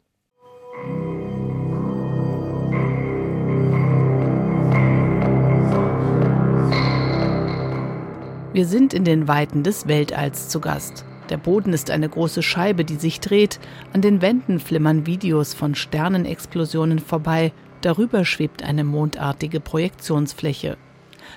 Wir 8.52 8.66
sind 8.66 8.92
in 8.92 9.04
den 9.04 9.28
Weiten 9.28 9.62
des 9.62 9.88
Weltalls 9.88 10.50
zu 10.50 10.60
Gast. 10.60 11.06
Der 11.30 11.38
Boden 11.38 11.72
ist 11.72 11.90
eine 11.90 12.06
große 12.06 12.42
Scheibe, 12.42 12.84
die 12.84 12.96
sich 12.96 13.18
dreht. 13.20 13.58
An 13.94 14.02
den 14.02 14.20
Wänden 14.20 14.60
flimmern 14.60 15.06
Videos 15.06 15.54
von 15.54 15.74
Sternenexplosionen 15.74 16.98
vorbei. 16.98 17.52
Darüber 17.80 18.26
schwebt 18.26 18.62
eine 18.62 18.84
mondartige 18.84 19.58
Projektionsfläche. 19.58 20.76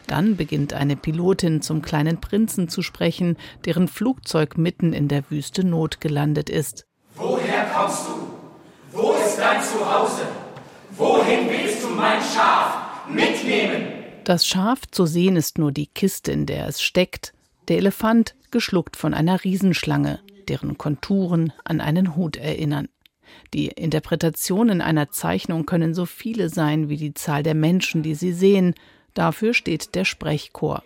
Dann 0.08 0.36
beginnt 0.36 0.74
eine 0.74 0.98
Pilotin 0.98 1.62
zum 1.62 1.82
kleinen 1.82 2.20
Prinzen 2.20 2.68
zu 2.68 2.82
sprechen, 2.82 3.38
deren 3.64 3.88
Flugzeug 3.88 4.58
mitten 4.58 4.92
in 4.92 5.08
der 5.08 5.24
Wüste 5.32 5.66
Not 5.66 6.02
gelandet 6.02 6.50
ist. 6.50 6.86
Woher 7.16 7.64
kommst 7.74 8.08
du? 8.10 8.98
Wo 8.98 9.14
ist 9.14 9.38
dein 9.38 9.62
Zuhause? 9.62 10.24
Wohin 10.98 11.50
willst 11.50 11.82
du 11.82 11.88
mein 11.92 12.20
Schaf 12.20 13.08
mitnehmen? 13.08 13.95
Das 14.26 14.48
Schaf 14.48 14.88
zu 14.90 15.06
sehen 15.06 15.36
ist 15.36 15.60
nur 15.60 15.72
die 15.72 15.86
Kiste, 15.86 16.32
in 16.32 16.48
der 16.48 16.68
es 16.68 16.82
steckt. 16.82 17.32
Der 17.68 17.78
Elefant 17.78 18.34
geschluckt 18.50 18.98
von 18.98 19.14
einer 19.14 19.44
Riesenschlange, 19.44 20.20
deren 20.50 20.80
Konturen 20.80 21.54
an 21.64 21.80
einen 21.80 22.16
Hut 22.16 22.36
erinnern. 22.36 22.90
Die 23.54 23.68
Interpretationen 23.68 24.82
einer 24.82 25.12
Zeichnung 25.12 25.68
können 25.68 25.94
so 25.94 26.08
viele 26.08 26.50
sein 26.50 26.90
wie 26.90 26.98
die 26.98 27.14
Zahl 27.14 27.44
der 27.44 27.54
Menschen, 27.54 28.02
die 28.02 28.16
sie 28.16 28.34
sehen. 28.34 28.74
Dafür 29.14 29.54
steht 29.54 29.94
der 29.94 30.06
Sprechchor. 30.06 30.82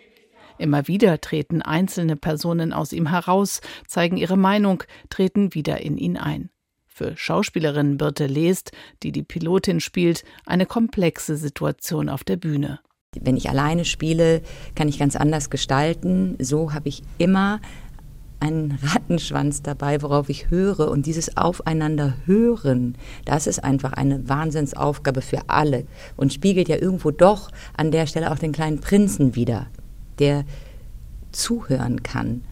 Immer 0.58 0.90
wieder 0.90 1.22
treten 1.22 1.62
einzelne 1.62 2.18
Personen 2.18 2.74
aus 2.74 2.92
ihm 2.92 3.08
heraus, 3.08 3.62
zeigen 3.88 4.18
ihre 4.18 4.36
Meinung, 4.36 4.84
treten 5.10 5.54
wieder 5.54 5.80
in 5.80 5.98
ihn 5.98 6.18
ein. 6.18 6.50
Für 6.88 7.16
Schauspielerin 7.16 7.98
Birte 7.98 8.28
Lest, 8.28 8.74
die 9.02 9.14
die 9.14 9.24
Pilotin 9.24 9.80
spielt, 9.80 10.26
eine 10.46 10.66
komplexe 10.66 11.38
Situation 11.38 12.10
auf 12.10 12.26
der 12.26 12.36
Bühne. 12.36 12.82
Wenn 13.20 13.38
ich 13.38 13.50
alleine 13.50 13.86
spiele, 13.86 14.42
kann 14.76 14.88
ich 14.88 15.00
ganz 15.00 15.16
anders 15.16 15.50
gestalten. 15.50 16.36
So 16.40 16.74
habe 16.74 16.90
ich 16.90 17.02
immer 17.18 17.60
einen 18.40 18.78
Rattenschwanz 18.84 19.64
dabei, 19.64 20.04
worauf 20.04 20.30
ich 20.30 20.52
höre. 20.52 20.92
Und 20.92 21.08
dieses 21.08 21.36
Aufeinander 21.36 22.14
hören, 22.26 22.96
das 23.26 23.48
ist 23.48 23.64
einfach 23.64 23.94
eine 23.94 24.30
Wahnsinnsaufgabe 24.30 25.22
für 25.22 25.42
alle 25.48 25.86
und 26.18 26.34
spiegelt 26.34 26.70
ja 26.70 26.78
irgendwo 26.78 27.10
doch 27.10 27.50
an 27.76 27.90
der 27.90 28.06
Stelle 28.06 28.32
auch 28.32 28.38
den 28.38 28.52
kleinen 28.52 28.80
Prinzen 28.80 29.36
wieder, 29.36 29.66
der 30.20 30.46
zuhören 31.32 32.04
kann. 32.04 32.44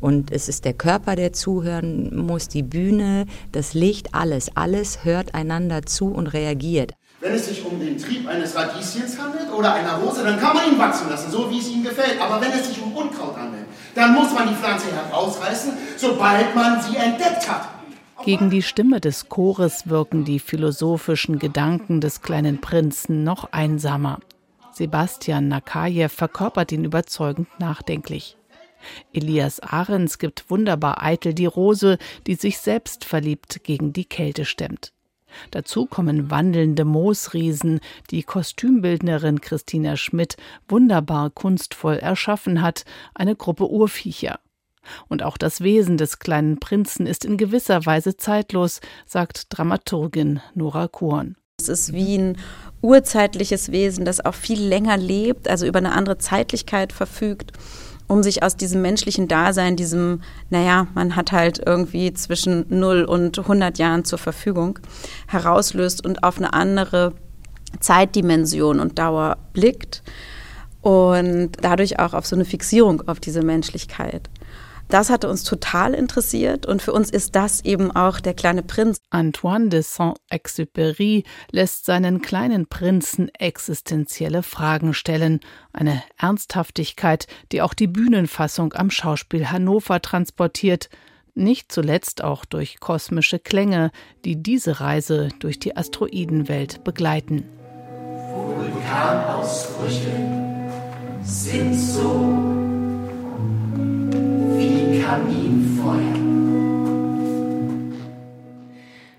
Und 0.00 0.30
es 0.30 0.48
ist 0.48 0.64
der 0.64 0.74
Körper, 0.74 1.16
der 1.16 1.34
zuhören 1.34 2.16
muss, 2.16 2.48
die 2.48 2.62
Bühne, 2.62 3.26
das 3.52 3.74
Licht, 3.74 4.14
alles. 4.14 4.56
Alles 4.56 5.04
hört 5.04 5.34
einander 5.34 5.82
zu 5.82 6.06
und 6.08 6.28
reagiert. 6.28 6.92
Wenn 7.20 7.32
es 7.32 7.46
sich 7.46 7.64
um 7.64 7.80
den 7.80 7.96
Trieb 7.96 8.28
eines 8.28 8.54
Radieschens 8.54 9.18
handelt 9.18 9.50
oder 9.50 9.72
einer 9.72 9.94
Rose, 9.94 10.22
dann 10.22 10.38
kann 10.38 10.54
man 10.54 10.70
ihn 10.70 10.78
wachsen 10.78 11.08
lassen, 11.08 11.30
so 11.30 11.50
wie 11.50 11.58
es 11.58 11.68
ihm 11.68 11.82
gefällt. 11.82 12.20
Aber 12.20 12.40
wenn 12.42 12.52
es 12.52 12.68
sich 12.68 12.82
um 12.82 12.92
Unkraut 12.92 13.36
handelt, 13.36 13.64
dann 13.94 14.14
muss 14.14 14.32
man 14.34 14.48
die 14.48 14.54
Pflanze 14.54 14.92
herausreißen, 14.92 15.72
sobald 15.96 16.54
man 16.54 16.82
sie 16.82 16.96
entdeckt 16.96 17.48
hat. 17.48 17.68
Gegen 18.24 18.50
die 18.50 18.62
Stimme 18.62 19.00
des 19.00 19.28
Chores 19.28 19.88
wirken 19.88 20.24
die 20.24 20.40
philosophischen 20.40 21.38
Gedanken 21.38 22.00
des 22.00 22.20
kleinen 22.20 22.60
Prinzen 22.60 23.24
noch 23.24 23.52
einsamer. 23.52 24.20
Sebastian 24.72 25.48
Nakajew 25.48 26.08
verkörpert 26.08 26.72
ihn 26.72 26.84
überzeugend 26.84 27.48
nachdenklich. 27.58 28.36
Elias 29.14 29.60
Ahrens 29.60 30.18
gibt 30.18 30.50
wunderbar 30.50 31.02
eitel 31.02 31.32
die 31.32 31.46
Rose, 31.46 31.96
die 32.26 32.34
sich 32.34 32.58
selbst 32.58 33.06
verliebt 33.06 33.64
gegen 33.64 33.94
die 33.94 34.04
Kälte 34.04 34.44
stemmt. 34.44 34.92
Dazu 35.50 35.86
kommen 35.86 36.30
wandelnde 36.30 36.84
Moosriesen, 36.84 37.80
die 38.10 38.22
Kostümbildnerin 38.22 39.40
Christina 39.40 39.96
Schmidt 39.96 40.36
wunderbar 40.68 41.30
kunstvoll 41.30 41.96
erschaffen 41.96 42.62
hat, 42.62 42.84
eine 43.14 43.36
Gruppe 43.36 43.68
Urviecher. 43.68 44.40
Und 45.08 45.22
auch 45.22 45.36
das 45.36 45.60
Wesen 45.60 45.96
des 45.96 46.18
kleinen 46.18 46.60
Prinzen 46.60 47.06
ist 47.06 47.24
in 47.24 47.36
gewisser 47.36 47.86
Weise 47.86 48.16
zeitlos, 48.16 48.80
sagt 49.04 49.46
Dramaturgin 49.50 50.40
Nora 50.54 50.88
Korn. 50.88 51.36
Es 51.58 51.68
ist 51.68 51.92
wie 51.92 52.18
ein 52.18 52.38
urzeitliches 52.82 53.72
Wesen, 53.72 54.04
das 54.04 54.24
auch 54.24 54.34
viel 54.34 54.60
länger 54.60 54.96
lebt, 54.96 55.48
also 55.48 55.66
über 55.66 55.78
eine 55.78 55.92
andere 55.92 56.18
Zeitlichkeit 56.18 56.92
verfügt 56.92 57.52
um 58.08 58.22
sich 58.22 58.42
aus 58.42 58.56
diesem 58.56 58.82
menschlichen 58.82 59.28
Dasein, 59.28 59.76
diesem, 59.76 60.20
naja, 60.50 60.86
man 60.94 61.16
hat 61.16 61.32
halt 61.32 61.60
irgendwie 61.64 62.12
zwischen 62.12 62.66
0 62.68 63.04
und 63.04 63.38
100 63.38 63.78
Jahren 63.78 64.04
zur 64.04 64.18
Verfügung, 64.18 64.78
herauslöst 65.26 66.04
und 66.04 66.22
auf 66.22 66.38
eine 66.38 66.52
andere 66.52 67.14
Zeitdimension 67.80 68.80
und 68.80 68.98
Dauer 68.98 69.38
blickt 69.52 70.02
und 70.82 71.50
dadurch 71.60 71.98
auch 71.98 72.14
auf 72.14 72.26
so 72.26 72.36
eine 72.36 72.44
Fixierung 72.44 73.02
auf 73.08 73.18
diese 73.18 73.42
Menschlichkeit. 73.42 74.30
Das 74.88 75.10
hatte 75.10 75.28
uns 75.28 75.42
total 75.42 75.94
interessiert 75.94 76.64
und 76.64 76.80
für 76.80 76.92
uns 76.92 77.10
ist 77.10 77.34
das 77.34 77.64
eben 77.64 77.90
auch 77.90 78.20
der 78.20 78.34
kleine 78.34 78.62
Prinz. 78.62 78.98
Antoine 79.10 79.68
de 79.68 79.82
Saint-Exupéry 79.82 81.24
lässt 81.50 81.86
seinen 81.86 82.22
kleinen 82.22 82.68
Prinzen 82.68 83.28
existenzielle 83.34 84.44
Fragen 84.44 84.94
stellen, 84.94 85.40
eine 85.72 86.02
Ernsthaftigkeit, 86.16 87.26
die 87.50 87.62
auch 87.62 87.74
die 87.74 87.88
Bühnenfassung 87.88 88.74
am 88.74 88.90
Schauspiel 88.90 89.50
Hannover 89.50 90.00
transportiert, 90.00 90.88
nicht 91.34 91.72
zuletzt 91.72 92.22
auch 92.22 92.44
durch 92.44 92.78
kosmische 92.78 93.40
Klänge, 93.40 93.90
die 94.24 94.42
diese 94.42 94.80
Reise 94.80 95.30
durch 95.40 95.58
die 95.58 95.76
Asteroidenwelt 95.76 96.84
begleiten. 96.84 97.44
Vulkanausbrüche 98.32 100.12
sind 101.22 101.74
so. 101.74 102.65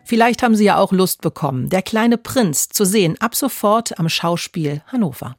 Vielleicht 0.03 0.41
haben 0.41 0.55
Sie 0.55 0.63
ja 0.63 0.77
auch 0.77 0.93
Lust 0.93 1.21
bekommen, 1.21 1.69
der 1.69 1.81
kleine 1.81 2.17
Prinz 2.17 2.69
zu 2.69 2.85
sehen, 2.85 3.17
ab 3.19 3.35
sofort 3.35 3.99
am 3.99 4.07
Schauspiel 4.07 4.81
Hannover. 4.87 5.35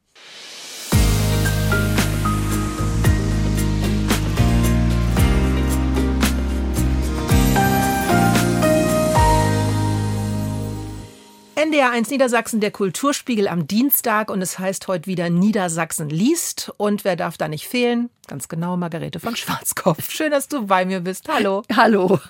NDR1 11.59 12.09
Niedersachsen, 12.11 12.61
der 12.61 12.71
Kulturspiegel 12.71 13.49
am 13.49 13.67
Dienstag 13.67 14.31
und 14.31 14.41
es 14.41 14.61
heißt 14.61 14.87
heute 14.87 15.09
wieder 15.09 15.29
Niedersachsen 15.29 16.09
liest. 16.09 16.73
Und 16.77 17.03
wer 17.03 17.17
darf 17.17 17.37
da 17.37 17.49
nicht 17.49 17.67
fehlen? 17.67 18.11
Ganz 18.29 18.47
genau, 18.47 18.77
Margarete 18.77 19.19
von 19.19 19.35
Schwarzkopf. 19.35 20.09
Schön, 20.13 20.31
dass 20.31 20.47
du 20.47 20.67
bei 20.67 20.85
mir 20.85 21.01
bist. 21.01 21.27
Hallo. 21.29 21.65
Hallo. 21.75 22.21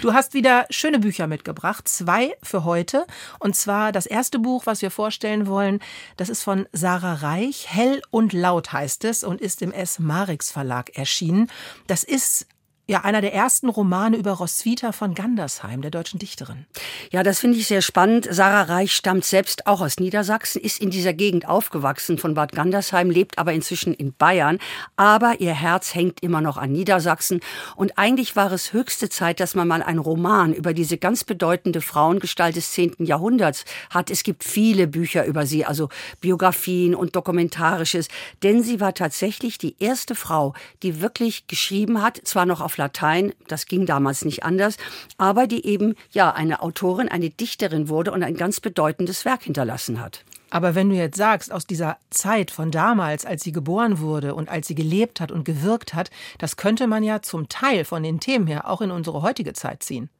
Du 0.00 0.14
hast 0.14 0.34
wieder 0.34 0.66
schöne 0.70 0.98
Bücher 0.98 1.28
mitgebracht. 1.28 1.86
Zwei 1.86 2.34
für 2.42 2.64
heute. 2.64 3.06
Und 3.38 3.54
zwar 3.54 3.92
das 3.92 4.06
erste 4.06 4.40
Buch, 4.40 4.66
was 4.66 4.82
wir 4.82 4.90
vorstellen 4.90 5.46
wollen, 5.46 5.78
das 6.16 6.28
ist 6.28 6.42
von 6.42 6.66
Sarah 6.72 7.14
Reich. 7.14 7.66
Hell 7.68 8.02
und 8.10 8.32
laut 8.32 8.72
heißt 8.72 9.04
es 9.04 9.22
und 9.22 9.40
ist 9.40 9.62
im 9.62 9.70
S. 9.70 10.00
Marix 10.00 10.50
Verlag 10.50 10.96
erschienen. 10.98 11.48
Das 11.86 12.02
ist 12.02 12.48
ja, 12.92 13.04
einer 13.04 13.22
der 13.22 13.32
ersten 13.32 13.70
Romane 13.70 14.18
über 14.18 14.32
Roswitha 14.32 14.92
von 14.92 15.14
Gandersheim, 15.14 15.80
der 15.80 15.90
deutschen 15.90 16.18
Dichterin. 16.18 16.66
Ja, 17.10 17.22
das 17.22 17.38
finde 17.38 17.56
ich 17.56 17.66
sehr 17.66 17.80
spannend. 17.80 18.28
Sarah 18.30 18.64
Reich 18.64 18.92
stammt 18.92 19.24
selbst 19.24 19.66
auch 19.66 19.80
aus 19.80 19.98
Niedersachsen, 19.98 20.60
ist 20.60 20.78
in 20.78 20.90
dieser 20.90 21.14
Gegend 21.14 21.48
aufgewachsen 21.48 22.18
von 22.18 22.34
Bad 22.34 22.52
Gandersheim, 22.52 23.08
lebt 23.08 23.38
aber 23.38 23.54
inzwischen 23.54 23.94
in 23.94 24.12
Bayern. 24.12 24.58
Aber 24.96 25.40
ihr 25.40 25.54
Herz 25.54 25.94
hängt 25.94 26.22
immer 26.22 26.42
noch 26.42 26.58
an 26.58 26.70
Niedersachsen. 26.70 27.40
Und 27.76 27.96
eigentlich 27.96 28.36
war 28.36 28.52
es 28.52 28.74
höchste 28.74 29.08
Zeit, 29.08 29.40
dass 29.40 29.54
man 29.54 29.68
mal 29.68 29.82
einen 29.82 29.98
Roman 29.98 30.52
über 30.52 30.74
diese 30.74 30.98
ganz 30.98 31.24
bedeutende 31.24 31.80
Frauengestalt 31.80 32.56
des 32.56 32.72
10. 32.72 32.96
Jahrhunderts 32.98 33.64
hat. 33.88 34.10
Es 34.10 34.22
gibt 34.22 34.44
viele 34.44 34.86
Bücher 34.86 35.24
über 35.24 35.46
sie, 35.46 35.64
also 35.64 35.88
Biografien 36.20 36.94
und 36.94 37.16
Dokumentarisches. 37.16 38.08
Denn 38.42 38.62
sie 38.62 38.80
war 38.80 38.92
tatsächlich 38.92 39.56
die 39.56 39.76
erste 39.78 40.14
Frau, 40.14 40.52
die 40.82 41.00
wirklich 41.00 41.46
geschrieben 41.46 42.02
hat, 42.02 42.20
zwar 42.24 42.44
noch 42.44 42.60
auf 42.60 42.76
Latein, 42.82 43.32
das 43.46 43.66
ging 43.66 43.86
damals 43.86 44.24
nicht 44.24 44.42
anders, 44.42 44.76
aber 45.18 45.46
die 45.46 45.64
eben 45.64 45.94
ja 46.10 46.32
eine 46.32 46.62
Autorin, 46.62 47.08
eine 47.08 47.30
Dichterin 47.30 47.88
wurde 47.88 48.10
und 48.10 48.24
ein 48.24 48.36
ganz 48.36 48.58
bedeutendes 48.60 49.24
Werk 49.24 49.44
hinterlassen 49.44 50.00
hat. 50.00 50.24
Aber 50.52 50.74
wenn 50.74 50.90
du 50.90 50.94
jetzt 50.94 51.16
sagst, 51.16 51.50
aus 51.50 51.66
dieser 51.66 51.96
Zeit 52.10 52.50
von 52.50 52.70
damals, 52.70 53.24
als 53.24 53.42
sie 53.42 53.52
geboren 53.52 54.00
wurde 54.00 54.34
und 54.34 54.50
als 54.50 54.66
sie 54.66 54.74
gelebt 54.74 55.18
hat 55.18 55.32
und 55.32 55.44
gewirkt 55.44 55.94
hat, 55.94 56.10
das 56.36 56.58
könnte 56.58 56.86
man 56.86 57.02
ja 57.02 57.22
zum 57.22 57.48
Teil 57.48 57.86
von 57.86 58.02
den 58.02 58.20
Themen 58.20 58.46
her 58.46 58.68
auch 58.68 58.82
in 58.82 58.90
unsere 58.90 59.22
heutige 59.22 59.54
Zeit 59.54 59.82
ziehen. 59.82 60.10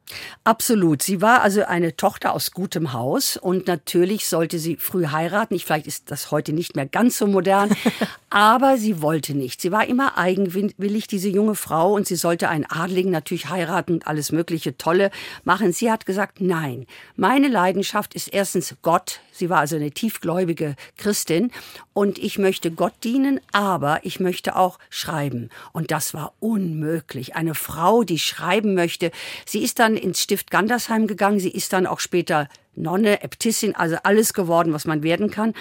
Absolut. 0.43 1.01
Sie 1.01 1.21
war 1.21 1.41
also 1.41 1.63
eine 1.63 1.95
Tochter 1.95 2.33
aus 2.33 2.51
gutem 2.51 2.93
Haus 2.93 3.37
und 3.37 3.67
natürlich 3.67 4.27
sollte 4.27 4.59
sie 4.59 4.75
früh 4.75 5.07
heiraten. 5.07 5.55
Ich, 5.55 5.65
vielleicht 5.65 5.87
ist 5.87 6.11
das 6.11 6.31
heute 6.31 6.51
nicht 6.51 6.75
mehr 6.75 6.85
ganz 6.85 7.17
so 7.17 7.27
modern, 7.27 7.69
aber 8.29 8.77
sie 8.77 9.01
wollte 9.01 9.33
nicht. 9.33 9.61
Sie 9.61 9.71
war 9.71 9.87
immer 9.87 10.17
eigenwillig, 10.17 11.07
diese 11.07 11.29
junge 11.29 11.55
Frau, 11.55 11.93
und 11.93 12.07
sie 12.07 12.15
sollte 12.15 12.49
einen 12.49 12.65
Adligen 12.65 13.11
natürlich 13.11 13.49
heiraten 13.49 13.93
und 13.93 14.07
alles 14.07 14.31
mögliche 14.31 14.77
Tolle 14.77 15.09
machen. 15.43 15.71
Sie 15.71 15.91
hat 15.91 16.05
gesagt, 16.05 16.41
nein, 16.41 16.85
meine 17.15 17.47
Leidenschaft 17.47 18.13
ist 18.13 18.27
erstens 18.27 18.75
Gott. 18.81 19.21
Sie 19.33 19.49
war 19.49 19.59
also 19.59 19.75
eine 19.75 19.91
tiefgläubige 19.91 20.75
Christin 20.97 21.51
und 21.91 22.17
ich 22.19 22.37
möchte 22.37 22.71
Gott 22.71 22.93
dienen, 23.03 23.41
aber 23.51 23.99
ich 24.03 24.19
möchte 24.19 24.55
auch 24.55 24.79
schreiben. 24.89 25.49
Und 25.73 25.91
das 25.91 26.13
war 26.13 26.33
unmöglich. 26.39 27.35
Eine 27.35 27.55
Frau, 27.55 28.03
die 28.03 28.19
schreiben 28.19 28.75
möchte, 28.75 29.11
sie 29.45 29.63
ist 29.63 29.79
dann 29.79 29.97
ins 29.97 30.21
Stift 30.21 30.51
Gandersheim 30.51 31.07
gegangen, 31.07 31.39
sie 31.39 31.51
ist 31.51 31.73
dann 31.73 31.87
auch 31.87 31.99
später 31.99 32.47
Nonne, 32.75 33.23
Äbtissin, 33.23 33.75
also 33.75 33.97
alles 34.03 34.33
geworden, 34.33 34.73
was 34.73 34.85
man 34.85 35.03
werden 35.03 35.29
kann. 35.29 35.53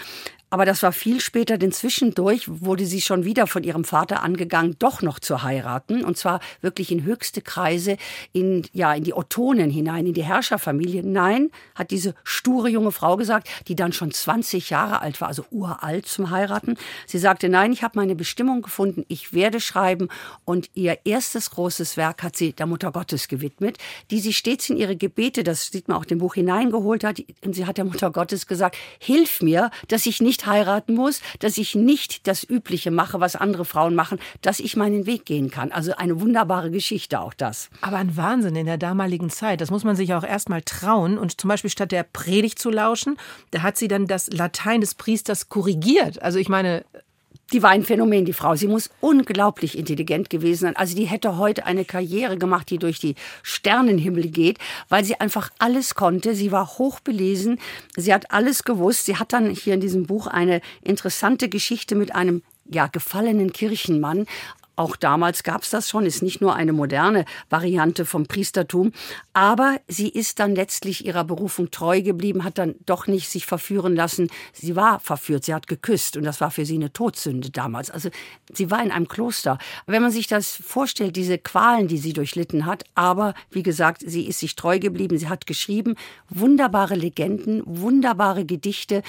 Aber 0.53 0.67
das 0.67 0.83
war 0.83 0.93
viel 0.93 1.19
später, 1.23 1.57
denn 1.57 1.73
zwischendurch 1.73 2.45
wurde 2.47 2.85
sie 2.85 3.01
schon 3.01 3.25
wieder 3.25 3.47
von 3.47 3.65
ihrem 3.65 3.85
Vater 3.85 4.23
angegangen, 4.23 4.77
doch 4.79 5.01
noch 5.01 5.19
zu 5.19 5.43
heiraten. 5.43 6.05
Und 6.05 6.19
zwar 6.19 6.41
wirklich 6.61 6.93
in 6.93 7.05
höchste 7.05 7.41
Kreise, 7.41 7.97
in, 8.35 8.67
ja, 8.75 8.93
in 8.93 9.03
die 9.03 9.15
Ottonen 9.15 9.71
hinein, 9.71 10.05
in 10.05 10.13
die 10.13 10.25
Herrscherfamilie. 10.25 11.05
Nein, 11.05 11.51
hat 11.75 11.91
diese 11.91 12.15
sture 12.23 12.69
junge 12.69 12.93
Frau 12.93 13.17
gesagt, 13.17 13.49
die 13.69 13.77
dann 13.77 13.95
schon 13.95 14.11
20 14.11 14.69
Jahre 14.69 15.01
alt 15.01 15.23
war, 15.23 15.29
also 15.29 15.47
uralt 15.51 16.05
zum 16.05 16.29
Heiraten. 16.29 16.77
Sie 17.07 17.19
sagte, 17.19 17.49
nein, 17.49 17.73
ich 17.73 17.83
habe 17.83 17.99
meine 17.99 18.15
Bestimmung 18.15 18.61
gefunden, 18.61 19.07
ich 19.09 19.33
werde 19.33 19.59
schreiben. 19.59 20.09
Und 20.45 20.69
ihr 20.75 20.99
erstes 21.07 21.53
großes 21.53 21.97
Werk 21.97 22.23
hat 22.23 22.37
sie 22.37 22.53
der 22.53 22.67
Mutter 22.67 22.93
Gottes 22.93 23.29
gewidmet, 23.29 23.79
die 24.11 24.21
sie 24.21 24.35
stets 24.35 24.69
in 24.69 24.77
ihre 24.77 24.97
Gebete, 24.97 25.45
das 25.45 25.69
sieht 25.69 25.89
man 25.89 25.97
auch 25.97 26.05
im 26.05 26.19
Buch 26.19 26.35
hineingeholt 26.35 27.05
hat. 27.05 27.23
Und 27.43 27.55
sie 27.55 27.65
hat 27.65 27.79
der 27.79 27.87
Mutter 27.87 28.11
Gottes 28.11 28.47
gesagt, 28.47 28.77
hilf 28.99 29.41
mir, 29.41 29.71
dass 29.89 30.05
ich 30.05 30.21
nicht 30.21 30.42
heiraten 30.47 30.95
muss, 30.95 31.21
dass 31.39 31.59
ich 31.59 31.75
nicht 31.75 32.27
das 32.27 32.49
Übliche 32.49 32.91
mache, 32.91 33.21
was 33.21 33.37
andere 33.37 33.65
Frauen 33.65 33.95
machen, 33.95 34.19
dass 34.41 34.61
ich 34.61 34.77
meinen 34.77 35.07
Weg 35.07 35.25
gehen 35.25 35.51
kann. 35.51 35.73
Also 35.73 35.95
eine 35.97 36.21
wunderbare 36.21 36.71
Geschichte 36.71 37.21
auch 37.21 37.35
das. 37.35 37.71
Aber 37.81 37.97
ein 37.97 38.17
Wahnsinn 38.17 38.57
in 38.57 38.67
der 38.67 38.79
damaligen 38.79 39.31
Zeit. 39.31 39.61
Das 39.61 39.71
muss 39.71 39.85
man 39.85 39.97
sich 39.97 40.15
auch 40.15 40.25
erst 40.25 40.49
mal 40.49 40.63
trauen. 40.63 41.19
Und 41.19 41.41
zum 41.41 41.49
Beispiel 41.49 41.71
statt 41.71 41.93
der 41.93 42.05
Predigt 42.05 42.59
zu 42.59 42.71
lauschen, 42.71 43.17
da 43.51 43.63
hat 43.63 43.77
sie 43.77 43.89
dann 43.89 44.07
das 44.07 44.33
Latein 44.33 44.81
des 44.81 44.95
Priesters 44.95 45.49
korrigiert. 45.49 46.23
Also 46.23 46.39
ich 46.39 46.49
meine, 46.49 46.85
die 47.53 47.63
war 47.63 47.71
ein 47.71 47.85
Phänomen, 47.85 48.25
die 48.25 48.33
Frau. 48.33 48.57
Sie 48.57 48.67
muss 48.67 48.91
unglaublich 49.01 49.77
intelligent 49.77 50.31
gewesen 50.31 50.61
sein. 50.61 50.77
Also 50.77 50.97
die 50.97 51.05
hätte 51.05 51.37
heute 51.37 51.67
eine 51.67 51.85
Karriere 51.85 52.39
gemacht, 52.39 52.71
die 52.71 52.79
durch 52.79 52.99
die 52.99 53.15
Sternenhimmel 53.43 54.29
geht, 54.29 54.59
weil 54.89 55.05
sie 55.05 55.21
einfach 55.21 55.51
alles 55.59 55.95
konnte. 55.95 56.35
Sie 56.35 56.53
war 56.53 56.79
hochbelesen. 56.79 57.59
Sie 57.97 58.13
hat 58.13 58.31
alles 58.31 58.65
gewusst. 58.65 59.07
Sie 59.07 59.17
hat 59.17 59.33
dann 59.33 59.51
hier 59.51 59.75
in 59.75 59.81
diesem 59.81 60.07
Buch 60.07 60.27
eine 60.27 60.61
interessante 60.83 61.49
Geschichte 61.49 61.95
mit 61.95 62.15
einem 62.15 62.43
ja, 62.71 62.87
gefallenen 62.87 63.53
Kirchenmann 63.53 64.27
auch 64.75 64.97
damals 64.97 65.43
gab 65.43 65.63
es 65.63 65.71
das 65.71 65.91
schon, 65.91 66.07
ist 66.07 66.23
nicht 66.23 66.41
nur 66.41 66.55
eine 66.55 66.73
moderne 66.73 67.27
Variante 67.51 68.07
vom 68.07 68.27
Priestertum. 68.27 68.93
Aber 69.35 69.77
sie 69.87 70.09
ist 70.09 70.39
dann 70.39 70.55
letztlich 70.55 71.05
ihrer 71.05 71.25
Berufung 71.25 71.71
treu 71.71 72.01
geblieben, 72.01 72.43
hat 72.43 72.57
dann 72.57 72.77
doch 72.87 73.07
nicht 73.07 73.29
sich 73.29 73.45
verführen 73.45 73.95
lassen. 73.95 74.31
Sie 74.53 74.75
war 74.75 74.99
verführt, 75.01 75.45
sie 75.45 75.55
hat 75.55 75.67
geküsst 75.67 76.17
und 76.17 76.25
das 76.25 76.41
war 76.41 76.51
für 76.51 76.65
sie 76.65 76.77
eine 76.77 76.93
Todsünde 76.93 77.51
damals. 77.51 77.91
Also 77.91 78.09
sie 78.51 78.71
war 78.71 78.83
in 78.83 78.91
einem 78.91 79.09
Kloster. 79.09 79.59
Wenn 79.87 80.03
man 80.03 80.11
sich 80.11 80.27
das 80.27 80.53
vorstellt, 80.53 81.17
diese 81.17 81.37
Qualen, 81.37 81.87
die 81.87 81.99
sie 81.99 82.15
durchlitten 82.15 82.65
hat, 82.65 82.85
aber 82.95 83.35
wie 83.51 83.63
gesagt, 83.63 84.03
sie 84.07 84.27
ist 84.27 84.41
sich 84.41 84.57
treu 84.57 84.79
geblieben, 84.79 85.19
sie 85.19 85.29
hat 85.29 85.47
geschrieben, 85.47 85.97
wunderbare 86.31 86.95
Legenden, 86.95 87.63
wunderbare 87.67 88.47
Gedichte 88.47 89.03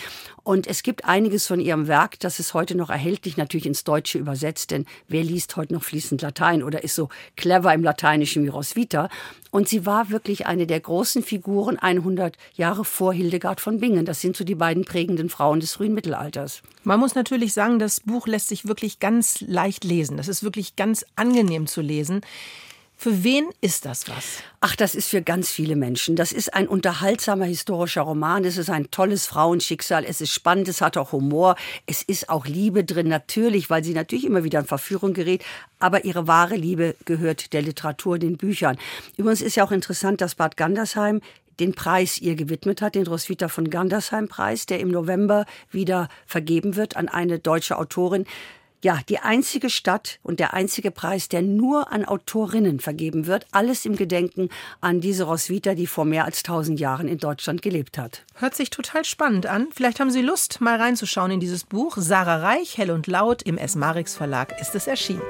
und 0.44 0.68
es 0.68 0.84
gibt 0.84 1.06
einiges 1.06 1.48
von 1.48 1.62
ihrem 1.62 1.88
Werk, 1.88 2.20
das 2.20 2.40
ist 2.40 2.54
heute 2.54 2.76
noch 2.76 2.90
erhältlich, 2.90 3.38
natürlich 3.38 3.66
ins 3.66 3.86
Deutsche 3.86 4.20
übersetzt, 4.20 4.72
denn 4.72 4.86
wer 5.08 5.24
liest 5.24 5.53
heute 5.56 5.74
noch 5.74 5.84
fließend 5.84 6.22
Latein 6.22 6.64
oder 6.64 6.84
ist 6.84 6.96
so 6.96 7.10
clever 7.36 7.74
im 7.74 7.84
Lateinischen 7.84 8.44
wie 8.44 8.50
Roswitha. 8.50 9.10
Und 9.52 9.70
sie 9.70 9.86
war 9.86 10.10
wirklich 10.10 10.48
eine 10.48 10.66
der 10.66 10.80
großen 10.80 11.24
Figuren 11.24 11.78
100 11.78 12.38
Jahre 12.56 12.86
vor 12.86 13.14
Hildegard 13.14 13.62
von 13.62 13.80
Bingen. 13.80 14.06
Das 14.06 14.22
sind 14.22 14.36
so 14.36 14.44
die 14.44 14.56
beiden 14.56 14.86
prägenden 14.86 15.30
Frauen 15.30 15.60
des 15.60 15.74
frühen 15.74 15.94
Mittelalters. 15.94 16.64
Man 16.84 17.00
muss 17.00 17.16
natürlich 17.16 17.54
sagen, 17.54 17.80
das 17.80 18.00
Buch 18.00 18.28
lässt 18.28 18.48
sich 18.48 18.68
wirklich 18.68 19.00
ganz 19.00 19.42
leicht 19.42 19.84
lesen. 19.84 20.18
Das 20.18 20.28
ist 20.28 20.44
wirklich 20.44 20.76
ganz 20.76 21.06
angenehm 21.16 21.68
zu 21.68 21.82
lesen. 21.82 22.22
Für 23.04 23.22
wen 23.22 23.50
ist 23.60 23.84
das 23.84 24.08
was? 24.08 24.38
Ach, 24.62 24.78
das 24.78 24.96
ist 24.96 25.10
für 25.10 25.22
ganz 25.22 25.52
viele 25.52 25.76
Menschen. 25.76 26.16
Das 26.16 26.32
ist 26.32 26.54
ein 26.54 26.70
unterhaltsamer 26.70 27.44
historischer 27.44 28.04
Roman. 28.04 28.46
Es 28.46 28.56
ist 28.56 28.70
ein 28.70 28.92
tolles 28.92 29.26
Frauenschicksal. 29.26 30.06
Es 30.06 30.22
ist 30.22 30.32
spannend. 30.32 30.70
Es 30.70 30.80
hat 30.80 30.96
auch 30.96 31.12
Humor. 31.12 31.58
Es 31.86 32.02
ist 32.02 32.30
auch 32.30 32.46
Liebe 32.46 32.86
drin. 32.86 33.10
Natürlich, 33.10 33.70
weil 33.70 33.84
sie 33.84 33.94
natürlich 33.94 34.24
immer 34.24 34.46
wieder 34.46 34.62
in 34.62 34.66
Verführung 34.68 35.14
gerät. 35.14 35.44
Aber 35.80 36.06
ihre 36.06 36.28
wahre 36.28 36.56
Liebe 36.56 36.96
gehört 37.04 37.52
der 37.52 37.64
Literatur, 37.64 38.20
den 38.20 38.38
Büchern. 38.38 38.78
Übrigens 39.18 39.42
ist 39.42 39.58
ja 39.58 39.66
auch 39.66 39.74
interessant, 39.74 40.22
dass 40.22 40.36
Bad 40.36 40.56
Gandersheim 40.56 41.20
den 41.60 41.74
Preis 41.74 42.20
ihr 42.20 42.36
gewidmet 42.36 42.82
hat, 42.82 42.96
den 42.96 43.06
Roswitha 43.06 43.50
von 43.50 43.70
Gandersheim 43.70 44.30
Preis, 44.30 44.66
der 44.66 44.80
im 44.80 44.88
November 44.88 45.46
wieder 45.72 46.08
vergeben 46.26 46.78
wird 46.78 46.96
an 46.96 47.10
eine 47.10 47.38
deutsche 47.38 47.78
Autorin 47.78 48.26
ja, 48.84 49.00
die 49.10 49.20
einzige 49.20 49.70
Stadt 49.70 50.20
und 50.24 50.40
der 50.40 50.54
einzige 50.54 50.92
Preis, 50.92 51.30
der 51.30 51.42
nur 51.42 51.92
an 51.92 52.06
Autorinnen 52.06 52.80
vergeben 52.80 53.26
wird. 53.26 53.48
Alles 53.52 53.86
im 53.86 53.96
Gedenken 53.96 54.50
an 54.82 55.02
diese 55.02 55.24
Roswitha, 55.24 55.74
die 55.74 55.88
vor 55.88 56.06
mehr 56.06 56.26
als 56.26 56.44
tausend 56.44 56.80
Jahren 56.80 57.08
in 57.08 57.18
Deutschland 57.18 57.62
gelebt 57.62 57.98
hat. 57.98 58.24
Hört 58.36 58.56
sich 58.56 58.70
total 58.70 59.06
spannend 59.06 59.46
an. 59.46 59.68
Vielleicht 59.74 60.00
haben 60.00 60.12
Sie 60.12 60.22
Lust, 60.22 60.62
mal 60.62 60.80
reinzuschauen 60.80 61.32
in 61.32 61.40
dieses 61.40 61.64
Buch. 61.64 61.96
Sarah 61.98 62.38
Reich, 62.38 62.78
Hell 62.78 62.92
und 62.92 63.08
Laut 63.08 63.42
im 63.42 63.58
S. 63.58 63.76
Marix 63.76 64.16
Verlag 64.16 64.60
ist 64.60 64.76
es 64.76 64.88
erschienen. 64.88 65.22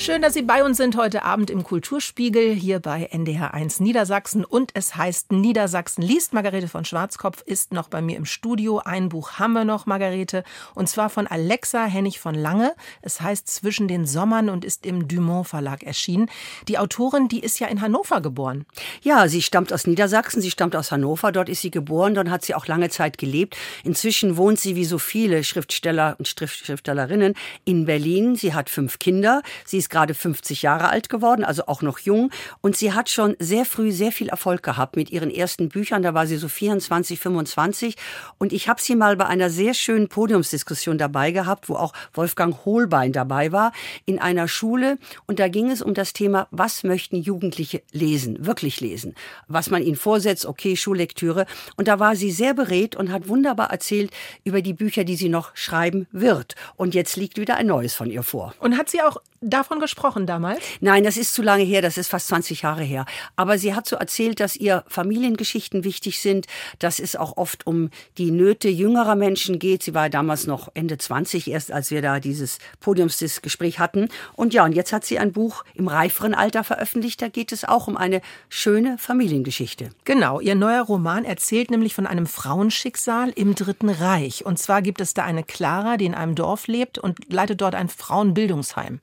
Schön, 0.00 0.22
dass 0.22 0.32
Sie 0.32 0.40
bei 0.40 0.64
uns 0.64 0.78
sind 0.78 0.96
heute 0.96 1.24
Abend 1.24 1.50
im 1.50 1.62
Kulturspiegel 1.62 2.54
hier 2.54 2.80
bei 2.80 3.10
NDR1 3.12 3.82
Niedersachsen. 3.82 4.46
Und 4.46 4.70
es 4.72 4.96
heißt 4.96 5.30
Niedersachsen 5.30 6.00
liest. 6.00 6.32
Margarete 6.32 6.68
von 6.68 6.86
Schwarzkopf 6.86 7.42
ist 7.42 7.74
noch 7.74 7.88
bei 7.88 8.00
mir 8.00 8.16
im 8.16 8.24
Studio. 8.24 8.78
Ein 8.78 9.10
Buch 9.10 9.32
haben 9.32 9.52
wir 9.52 9.66
noch, 9.66 9.84
Margarete. 9.84 10.42
Und 10.74 10.88
zwar 10.88 11.10
von 11.10 11.26
Alexa 11.26 11.84
Hennig 11.84 12.18
von 12.18 12.34
Lange. 12.34 12.72
Es 13.02 13.20
heißt 13.20 13.46
Zwischen 13.46 13.88
den 13.88 14.06
Sommern 14.06 14.48
und 14.48 14.64
ist 14.64 14.86
im 14.86 15.06
Dumont 15.06 15.46
Verlag 15.46 15.82
erschienen. 15.82 16.30
Die 16.66 16.78
Autorin, 16.78 17.28
die 17.28 17.40
ist 17.40 17.60
ja 17.60 17.66
in 17.66 17.82
Hannover 17.82 18.22
geboren. 18.22 18.64
Ja, 19.02 19.28
sie 19.28 19.42
stammt 19.42 19.70
aus 19.70 19.86
Niedersachsen. 19.86 20.40
Sie 20.40 20.50
stammt 20.50 20.76
aus 20.76 20.92
Hannover. 20.92 21.30
Dort 21.30 21.50
ist 21.50 21.60
sie 21.60 21.70
geboren. 21.70 22.14
Dort 22.14 22.30
hat 22.30 22.42
sie 22.42 22.54
auch 22.54 22.66
lange 22.66 22.88
Zeit 22.88 23.18
gelebt. 23.18 23.54
Inzwischen 23.84 24.38
wohnt 24.38 24.60
sie 24.60 24.76
wie 24.76 24.86
so 24.86 24.96
viele 24.96 25.44
Schriftsteller 25.44 26.16
und 26.16 26.26
Schriftstellerinnen 26.26 27.34
in 27.66 27.84
Berlin. 27.84 28.34
Sie 28.34 28.54
hat 28.54 28.70
fünf 28.70 28.98
Kinder. 28.98 29.42
Sie 29.66 29.76
ist 29.76 29.89
gerade 29.90 30.14
50 30.14 30.62
Jahre 30.62 30.88
alt 30.88 31.08
geworden, 31.08 31.44
also 31.44 31.66
auch 31.66 31.82
noch 31.82 31.98
jung. 31.98 32.30
Und 32.60 32.76
sie 32.76 32.92
hat 32.92 33.10
schon 33.10 33.36
sehr 33.38 33.64
früh 33.64 33.92
sehr 33.92 34.12
viel 34.12 34.28
Erfolg 34.28 34.62
gehabt 34.62 34.96
mit 34.96 35.10
ihren 35.10 35.30
ersten 35.30 35.68
Büchern. 35.68 36.02
Da 36.02 36.14
war 36.14 36.26
sie 36.26 36.36
so 36.36 36.48
24, 36.48 37.18
25. 37.18 37.96
Und 38.38 38.52
ich 38.52 38.68
habe 38.68 38.80
sie 38.80 38.96
mal 38.96 39.16
bei 39.16 39.26
einer 39.26 39.50
sehr 39.50 39.74
schönen 39.74 40.08
Podiumsdiskussion 40.08 40.98
dabei 40.98 41.32
gehabt, 41.32 41.68
wo 41.68 41.74
auch 41.74 41.92
Wolfgang 42.14 42.64
Hohlbein 42.64 43.12
dabei 43.12 43.52
war, 43.52 43.72
in 44.06 44.18
einer 44.18 44.48
Schule. 44.48 44.98
Und 45.26 45.38
da 45.38 45.48
ging 45.48 45.70
es 45.70 45.82
um 45.82 45.94
das 45.94 46.12
Thema, 46.12 46.48
was 46.50 46.84
möchten 46.84 47.16
Jugendliche 47.16 47.82
lesen, 47.92 48.46
wirklich 48.46 48.80
lesen. 48.80 49.14
Was 49.48 49.70
man 49.70 49.82
ihnen 49.82 49.96
vorsetzt, 49.96 50.46
okay, 50.46 50.76
Schullektüre. 50.76 51.46
Und 51.76 51.88
da 51.88 51.98
war 51.98 52.16
sie 52.16 52.30
sehr 52.30 52.54
beredt 52.54 52.96
und 52.96 53.12
hat 53.12 53.28
wunderbar 53.28 53.70
erzählt 53.70 54.10
über 54.44 54.62
die 54.62 54.74
Bücher, 54.74 55.04
die 55.04 55.16
sie 55.16 55.28
noch 55.28 55.54
schreiben 55.54 56.06
wird. 56.12 56.54
Und 56.76 56.94
jetzt 56.94 57.16
liegt 57.16 57.38
wieder 57.38 57.56
ein 57.56 57.66
neues 57.66 57.94
von 57.94 58.10
ihr 58.10 58.22
vor. 58.22 58.54
Und 58.58 58.76
hat 58.76 58.90
sie 58.90 59.02
auch 59.02 59.18
davon 59.40 59.80
gesprochen 59.80 60.26
damals? 60.26 60.60
Nein, 60.80 61.04
das 61.04 61.16
ist 61.16 61.34
zu 61.34 61.42
lange 61.42 61.64
her, 61.64 61.82
das 61.82 61.96
ist 61.96 62.08
fast 62.08 62.28
20 62.28 62.62
Jahre 62.62 62.82
her. 62.82 63.06
Aber 63.36 63.58
sie 63.58 63.74
hat 63.74 63.86
so 63.86 63.96
erzählt, 63.96 64.40
dass 64.40 64.54
ihr 64.54 64.84
Familiengeschichten 64.86 65.84
wichtig 65.84 66.20
sind, 66.20 66.46
dass 66.78 66.98
es 67.00 67.16
auch 67.16 67.36
oft 67.36 67.66
um 67.66 67.90
die 68.18 68.30
Nöte 68.30 68.68
jüngerer 68.68 69.16
Menschen 69.16 69.58
geht. 69.58 69.82
Sie 69.82 69.94
war 69.94 70.10
damals 70.10 70.46
noch 70.46 70.68
Ende 70.74 70.98
20, 70.98 71.50
erst 71.50 71.72
als 71.72 71.90
wir 71.90 72.02
da 72.02 72.20
dieses 72.20 72.58
Podiumsgespräch 72.80 73.78
hatten. 73.78 74.08
Und 74.34 74.52
ja, 74.52 74.64
und 74.64 74.72
jetzt 74.72 74.92
hat 74.92 75.04
sie 75.04 75.18
ein 75.18 75.32
Buch 75.32 75.64
im 75.74 75.88
reiferen 75.88 76.34
Alter 76.34 76.62
veröffentlicht, 76.62 77.22
da 77.22 77.28
geht 77.28 77.52
es 77.52 77.64
auch 77.64 77.88
um 77.88 77.96
eine 77.96 78.20
schöne 78.48 78.98
Familiengeschichte. 78.98 79.90
Genau, 80.04 80.40
ihr 80.40 80.54
neuer 80.54 80.82
Roman 80.82 81.24
erzählt 81.24 81.70
nämlich 81.70 81.94
von 81.94 82.06
einem 82.06 82.26
Frauenschicksal 82.26 83.30
im 83.30 83.54
Dritten 83.54 83.88
Reich. 83.88 84.44
Und 84.44 84.58
zwar 84.58 84.82
gibt 84.82 85.00
es 85.00 85.14
da 85.14 85.24
eine 85.24 85.44
Clara, 85.44 85.96
die 85.96 86.06
in 86.06 86.14
einem 86.14 86.34
Dorf 86.34 86.66
lebt 86.66 86.98
und 86.98 87.32
leitet 87.32 87.60
dort 87.60 87.74
ein 87.74 87.88
Frauenbildungsheim. 87.88 89.00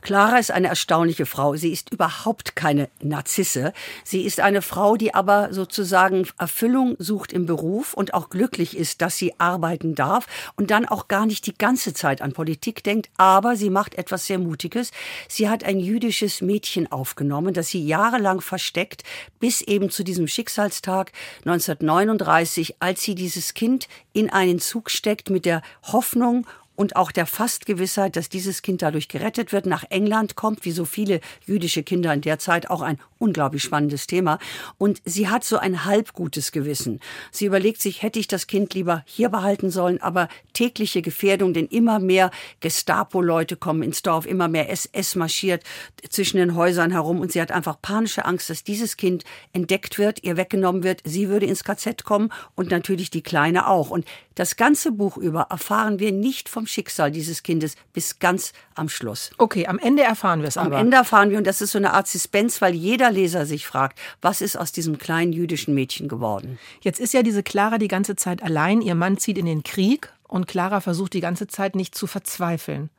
Clara 0.00 0.38
ist 0.38 0.50
eine 0.50 0.68
erstaunliche 0.68 1.26
Frau. 1.26 1.56
Sie 1.56 1.72
ist 1.72 1.92
überhaupt 1.92 2.56
keine 2.56 2.88
Narzisse. 3.02 3.72
Sie 4.04 4.22
ist 4.22 4.40
eine 4.40 4.62
Frau, 4.62 4.96
die 4.96 5.14
aber 5.14 5.52
sozusagen 5.52 6.26
Erfüllung 6.38 6.96
sucht 6.98 7.32
im 7.32 7.46
Beruf 7.46 7.94
und 7.94 8.14
auch 8.14 8.30
glücklich 8.30 8.76
ist, 8.76 9.02
dass 9.02 9.16
sie 9.16 9.38
arbeiten 9.38 9.94
darf 9.94 10.26
und 10.56 10.70
dann 10.70 10.86
auch 10.86 11.08
gar 11.08 11.26
nicht 11.26 11.46
die 11.46 11.56
ganze 11.56 11.94
Zeit 11.94 12.22
an 12.22 12.32
Politik 12.32 12.84
denkt. 12.84 13.10
Aber 13.16 13.56
sie 13.56 13.70
macht 13.70 13.96
etwas 13.96 14.26
sehr 14.26 14.38
Mutiges. 14.38 14.90
Sie 15.28 15.48
hat 15.48 15.64
ein 15.64 15.78
jüdisches 15.78 16.40
Mädchen 16.40 16.90
aufgenommen, 16.90 17.54
das 17.54 17.68
sie 17.68 17.84
jahrelang 17.86 18.40
versteckt, 18.40 19.02
bis 19.40 19.60
eben 19.60 19.90
zu 19.90 20.04
diesem 20.04 20.28
Schicksalstag 20.28 21.12
1939, 21.44 22.76
als 22.80 23.02
sie 23.02 23.14
dieses 23.14 23.54
Kind 23.54 23.88
in 24.12 24.30
einen 24.30 24.58
Zug 24.58 24.90
steckt 24.90 25.30
mit 25.30 25.44
der 25.44 25.62
Hoffnung 25.82 26.46
und 26.76 26.96
auch 26.96 27.10
der 27.10 27.26
Fastgewissheit, 27.26 28.16
dass 28.16 28.28
dieses 28.28 28.62
Kind 28.62 28.82
dadurch 28.82 29.08
gerettet 29.08 29.52
wird, 29.52 29.66
nach 29.66 29.84
England 29.90 30.36
kommt, 30.36 30.64
wie 30.64 30.70
so 30.70 30.84
viele 30.84 31.20
jüdische 31.44 31.82
Kinder 31.82 32.12
in 32.14 32.20
der 32.20 32.38
Zeit, 32.38 32.70
auch 32.70 32.82
ein 32.82 32.98
unglaublich 33.18 33.62
spannendes 33.62 34.06
Thema. 34.06 34.38
Und 34.78 35.00
sie 35.04 35.28
hat 35.28 35.42
so 35.42 35.56
ein 35.56 35.84
halbgutes 35.84 36.52
Gewissen. 36.52 37.00
Sie 37.30 37.46
überlegt 37.46 37.80
sich, 37.80 38.02
hätte 38.02 38.18
ich 38.18 38.28
das 38.28 38.46
Kind 38.46 38.74
lieber 38.74 39.02
hier 39.06 39.30
behalten 39.30 39.70
sollen, 39.70 40.00
aber 40.00 40.28
tägliche 40.52 41.02
Gefährdung, 41.02 41.54
denn 41.54 41.66
immer 41.66 41.98
mehr 41.98 42.30
Gestapo-Leute 42.60 43.56
kommen 43.56 43.82
ins 43.82 44.02
Dorf, 44.02 44.26
immer 44.26 44.48
mehr 44.48 44.70
SS 44.70 45.14
marschiert 45.14 45.64
zwischen 46.10 46.36
den 46.36 46.54
Häusern 46.54 46.90
herum 46.90 47.20
und 47.20 47.32
sie 47.32 47.40
hat 47.40 47.52
einfach 47.52 47.80
panische 47.80 48.24
Angst, 48.24 48.50
dass 48.50 48.64
dieses 48.64 48.96
Kind 48.96 49.24
entdeckt 49.52 49.98
wird, 49.98 50.22
ihr 50.22 50.36
weggenommen 50.36 50.82
wird, 50.82 51.00
sie 51.04 51.28
würde 51.28 51.46
ins 51.46 51.64
KZ 51.64 52.04
kommen 52.04 52.30
und 52.54 52.70
natürlich 52.70 53.10
die 53.10 53.22
Kleine 53.22 53.68
auch. 53.68 53.90
Und 53.90 54.04
das 54.36 54.56
ganze 54.56 54.92
Buch 54.92 55.16
über 55.16 55.48
erfahren 55.50 55.98
wir 55.98 56.12
nicht 56.12 56.48
vom 56.48 56.66
Schicksal 56.66 57.10
dieses 57.10 57.42
Kindes 57.42 57.74
bis 57.92 58.20
ganz 58.20 58.52
am 58.74 58.88
Schluss. 58.88 59.30
Okay, 59.38 59.66
am 59.66 59.78
Ende 59.78 60.04
erfahren 60.04 60.42
wir 60.42 60.48
es 60.48 60.56
aber. 60.56 60.76
Am 60.76 60.86
Ende 60.86 60.98
erfahren 60.98 61.30
wir, 61.30 61.38
und 61.38 61.46
das 61.46 61.60
ist 61.60 61.72
so 61.72 61.78
eine 61.78 61.94
Art 61.94 62.06
Suspense, 62.06 62.60
weil 62.60 62.74
jeder 62.74 63.10
Leser 63.10 63.46
sich 63.46 63.66
fragt, 63.66 63.98
was 64.20 64.40
ist 64.40 64.56
aus 64.56 64.72
diesem 64.72 64.98
kleinen 64.98 65.32
jüdischen 65.32 65.74
Mädchen 65.74 66.06
geworden? 66.06 66.58
Jetzt 66.82 67.00
ist 67.00 67.14
ja 67.14 67.22
diese 67.22 67.42
Clara 67.42 67.78
die 67.78 67.88
ganze 67.88 68.14
Zeit 68.14 68.42
allein. 68.42 68.82
Ihr 68.82 68.94
Mann 68.94 69.18
zieht 69.18 69.38
in 69.38 69.46
den 69.46 69.62
Krieg 69.62 70.12
und 70.28 70.46
Clara 70.46 70.80
versucht 70.80 71.14
die 71.14 71.20
ganze 71.20 71.46
Zeit 71.46 71.74
nicht 71.74 71.94
zu 71.94 72.06
verzweifeln. 72.06 72.90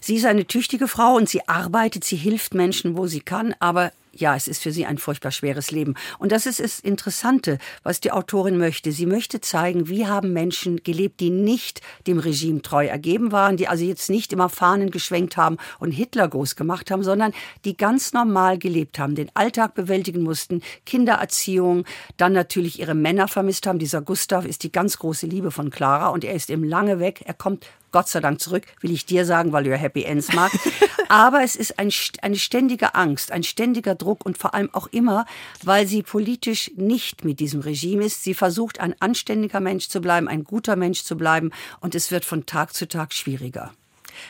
Sie 0.00 0.16
ist 0.16 0.24
eine 0.24 0.46
tüchtige 0.46 0.88
Frau 0.88 1.14
und 1.14 1.28
sie 1.28 1.46
arbeitet, 1.48 2.02
sie 2.02 2.16
hilft 2.16 2.54
Menschen, 2.54 2.96
wo 2.96 3.06
sie 3.06 3.20
kann, 3.20 3.54
aber 3.60 3.92
ja, 4.12 4.34
es 4.34 4.48
ist 4.48 4.62
für 4.62 4.72
sie 4.72 4.86
ein 4.86 4.98
furchtbar 4.98 5.30
schweres 5.30 5.70
Leben. 5.70 5.94
Und 6.18 6.32
das 6.32 6.46
ist 6.46 6.60
das 6.60 6.80
Interessante, 6.80 7.58
was 7.82 8.00
die 8.00 8.12
Autorin 8.12 8.58
möchte. 8.58 8.92
Sie 8.92 9.06
möchte 9.06 9.40
zeigen, 9.40 9.88
wie 9.88 10.06
haben 10.06 10.32
Menschen 10.32 10.82
gelebt, 10.82 11.20
die 11.20 11.30
nicht 11.30 11.80
dem 12.06 12.18
Regime 12.18 12.62
treu 12.62 12.86
ergeben 12.86 13.32
waren, 13.32 13.56
die 13.56 13.68
also 13.68 13.84
jetzt 13.84 14.10
nicht 14.10 14.32
immer 14.32 14.48
Fahnen 14.48 14.90
geschwenkt 14.90 15.36
haben 15.36 15.56
und 15.78 15.92
Hitler 15.92 16.28
groß 16.28 16.56
gemacht 16.56 16.90
haben, 16.90 17.02
sondern 17.02 17.32
die 17.64 17.76
ganz 17.76 18.12
normal 18.12 18.58
gelebt 18.58 18.98
haben, 18.98 19.14
den 19.14 19.30
Alltag 19.34 19.74
bewältigen 19.74 20.22
mussten, 20.22 20.62
Kindererziehung, 20.86 21.84
dann 22.16 22.32
natürlich 22.32 22.80
ihre 22.80 22.94
Männer 22.94 23.28
vermisst 23.28 23.66
haben. 23.66 23.78
Dieser 23.78 24.02
Gustav 24.02 24.44
ist 24.44 24.62
die 24.62 24.72
ganz 24.72 24.98
große 24.98 25.26
Liebe 25.26 25.50
von 25.50 25.70
Clara 25.70 26.08
und 26.08 26.24
er 26.24 26.34
ist 26.34 26.50
eben 26.50 26.64
lange 26.64 26.98
weg. 26.98 27.22
Er 27.24 27.34
kommt 27.34 27.66
Gott 27.92 28.08
sei 28.08 28.20
Dank 28.20 28.40
zurück, 28.40 28.64
will 28.80 28.90
ich 28.90 29.06
dir 29.06 29.24
sagen, 29.24 29.52
weil 29.52 29.64
du 29.64 29.70
ja 29.70 29.76
Happy 29.76 30.04
Ends 30.04 30.32
magst. 30.32 30.58
Aber 31.08 31.42
es 31.42 31.56
ist 31.56 31.78
ein, 31.78 31.90
eine 32.22 32.36
ständige 32.36 32.94
Angst, 32.94 33.32
ein 33.32 33.42
ständiger 33.42 33.96
Druck 33.96 34.24
und 34.24 34.38
vor 34.38 34.54
allem 34.54 34.72
auch 34.72 34.86
immer, 34.88 35.26
weil 35.64 35.86
sie 35.86 36.02
politisch 36.02 36.70
nicht 36.76 37.24
mit 37.24 37.40
diesem 37.40 37.60
Regime 37.60 38.04
ist. 38.04 38.22
Sie 38.22 38.34
versucht, 38.34 38.78
ein 38.78 38.94
anständiger 39.00 39.60
Mensch 39.60 39.88
zu 39.88 40.00
bleiben, 40.00 40.28
ein 40.28 40.44
guter 40.44 40.76
Mensch 40.76 41.02
zu 41.02 41.16
bleiben 41.16 41.50
und 41.80 41.94
es 41.94 42.10
wird 42.10 42.24
von 42.24 42.46
Tag 42.46 42.74
zu 42.74 42.86
Tag 42.86 43.12
schwieriger. 43.12 43.72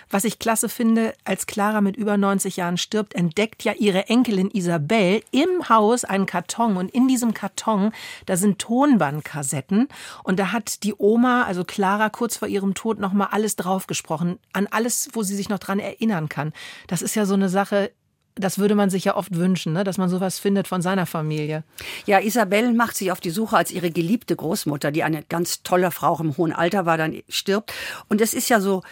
Was 0.09 0.25
ich 0.25 0.39
klasse 0.39 0.69
finde, 0.69 1.15
als 1.25 1.47
Clara 1.47 1.81
mit 1.81 1.97
über 1.97 2.17
90 2.17 2.57
Jahren 2.57 2.77
stirbt, 2.77 3.15
entdeckt 3.15 3.65
ja 3.65 3.73
ihre 3.73 4.09
Enkelin 4.09 4.51
Isabel 4.51 5.23
im 5.31 5.69
Haus 5.69 6.05
einen 6.05 6.27
Karton 6.27 6.77
und 6.77 6.91
in 6.91 7.09
diesem 7.09 7.35
Karton, 7.35 7.93
da 8.27 8.37
sind 8.37 8.59
Tonbandkassetten 8.59 9.89
und 10.25 10.39
da 10.39 10.53
hat 10.53 10.83
die 10.85 10.95
Oma, 10.97 11.45
also 11.45 11.65
Clara, 11.65 12.11
kurz 12.11 12.37
vor 12.37 12.49
ihrem 12.49 12.75
Tod 12.75 12.99
nochmal 12.99 13.29
alles 13.31 13.57
draufgesprochen, 13.57 14.39
an 14.53 14.67
alles, 14.71 15.11
wo 15.13 15.23
sie 15.23 15.37
sich 15.37 15.49
noch 15.49 15.59
dran 15.59 15.79
erinnern 15.79 16.29
kann. 16.29 16.53
Das 16.87 17.03
ist 17.03 17.15
ja 17.15 17.27
so 17.27 17.35
eine 17.35 17.49
Sache, 17.49 17.91
das 18.35 18.59
würde 18.59 18.75
man 18.75 18.91
sich 18.91 19.05
ja 19.05 19.17
oft 19.17 19.37
wünschen, 19.37 19.73
ne? 19.73 19.85
dass 19.85 19.99
man 19.99 20.09
sowas 20.09 20.39
findet 20.39 20.69
von 20.69 20.83
seiner 20.83 21.07
Familie. 21.07 21.65
Ja, 22.07 22.21
Isabel 22.21 22.73
macht 22.73 22.97
sich 22.97 23.13
auf 23.13 23.21
die 23.21 23.31
Suche, 23.31 23.57
als 23.57 23.71
ihre 23.71 23.91
geliebte 23.91 24.37
Großmutter, 24.37 24.91
die 24.91 25.03
eine 25.03 25.23
ganz 25.23 25.63
tolle 25.63 25.91
Frau 25.91 26.09
auch 26.09 26.21
im 26.21 26.37
hohen 26.37 26.53
Alter 26.53 26.87
war, 26.87 26.97
dann 26.97 27.23
stirbt. 27.29 27.73
Und 28.09 28.21
es 28.21 28.35
ist 28.35 28.49
ja 28.49 28.61
so, 28.61 28.83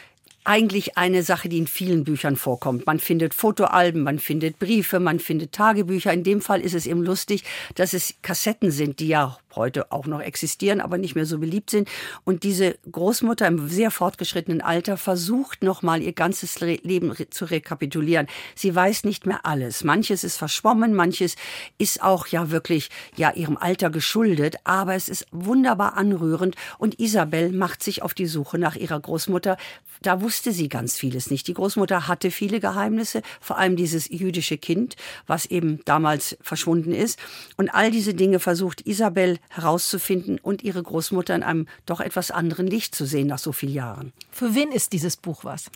eigentlich 0.48 0.96
eine 0.96 1.22
Sache, 1.22 1.48
die 1.48 1.58
in 1.58 1.66
vielen 1.66 2.04
Büchern 2.04 2.36
vorkommt. 2.36 2.86
Man 2.86 3.00
findet 3.00 3.34
Fotoalben, 3.34 4.02
man 4.02 4.18
findet 4.18 4.58
Briefe, 4.58 4.98
man 4.98 5.20
findet 5.20 5.52
Tagebücher. 5.52 6.12
In 6.12 6.24
dem 6.24 6.40
Fall 6.40 6.62
ist 6.62 6.74
es 6.74 6.86
eben 6.86 7.02
lustig, 7.02 7.44
dass 7.74 7.92
es 7.92 8.14
Kassetten 8.22 8.70
sind, 8.70 8.98
die 8.98 9.08
ja 9.08 9.38
heute 9.54 9.92
auch 9.92 10.06
noch 10.06 10.20
existieren, 10.20 10.80
aber 10.80 10.98
nicht 10.98 11.14
mehr 11.14 11.26
so 11.26 11.38
beliebt 11.38 11.70
sind. 11.70 11.88
Und 12.24 12.42
diese 12.42 12.76
Großmutter 12.90 13.46
im 13.46 13.68
sehr 13.68 13.90
fortgeschrittenen 13.90 14.60
Alter 14.60 14.96
versucht 14.96 15.62
nochmal 15.62 16.02
ihr 16.02 16.12
ganzes 16.12 16.60
Leben 16.60 17.14
zu 17.30 17.44
rekapitulieren. 17.44 18.26
Sie 18.54 18.74
weiß 18.74 19.04
nicht 19.04 19.26
mehr 19.26 19.44
alles. 19.44 19.84
Manches 19.84 20.24
ist 20.24 20.36
verschwommen, 20.36 20.94
manches 20.94 21.36
ist 21.78 22.02
auch 22.02 22.26
ja 22.28 22.50
wirklich 22.50 22.90
ja 23.16 23.32
ihrem 23.32 23.56
Alter 23.56 23.90
geschuldet, 23.90 24.56
aber 24.64 24.94
es 24.94 25.08
ist 25.08 25.26
wunderbar 25.30 25.96
anrührend 25.96 26.56
und 26.78 26.98
Isabel 27.00 27.52
macht 27.52 27.82
sich 27.82 28.02
auf 28.02 28.14
die 28.14 28.26
Suche 28.26 28.58
nach 28.58 28.76
ihrer 28.76 29.00
Großmutter. 29.00 29.56
Da 30.02 30.20
wusste 30.20 30.52
sie 30.52 30.68
ganz 30.68 30.96
vieles 30.96 31.30
nicht. 31.30 31.48
Die 31.48 31.54
Großmutter 31.54 32.06
hatte 32.06 32.30
viele 32.30 32.60
Geheimnisse, 32.60 33.22
vor 33.40 33.58
allem 33.58 33.76
dieses 33.76 34.08
jüdische 34.08 34.58
Kind, 34.58 34.96
was 35.26 35.46
eben 35.46 35.80
damals 35.84 36.36
verschwunden 36.40 36.92
ist. 36.92 37.18
Und 37.56 37.70
all 37.70 37.90
diese 37.90 38.14
Dinge 38.14 38.38
versucht 38.38 38.82
Isabel 38.82 39.38
herauszufinden 39.48 40.38
und 40.38 40.62
ihre 40.62 40.82
Großmutter 40.82 41.34
in 41.34 41.42
einem 41.42 41.66
doch 41.86 42.00
etwas 42.00 42.30
anderen 42.30 42.66
Licht 42.66 42.94
zu 42.94 43.04
sehen 43.04 43.28
nach 43.28 43.38
so 43.38 43.52
vielen 43.52 43.72
Jahren. 43.72 44.12
Für 44.30 44.54
wen 44.54 44.72
ist 44.72 44.92
dieses 44.92 45.16
Buch 45.16 45.44
was? 45.44 45.70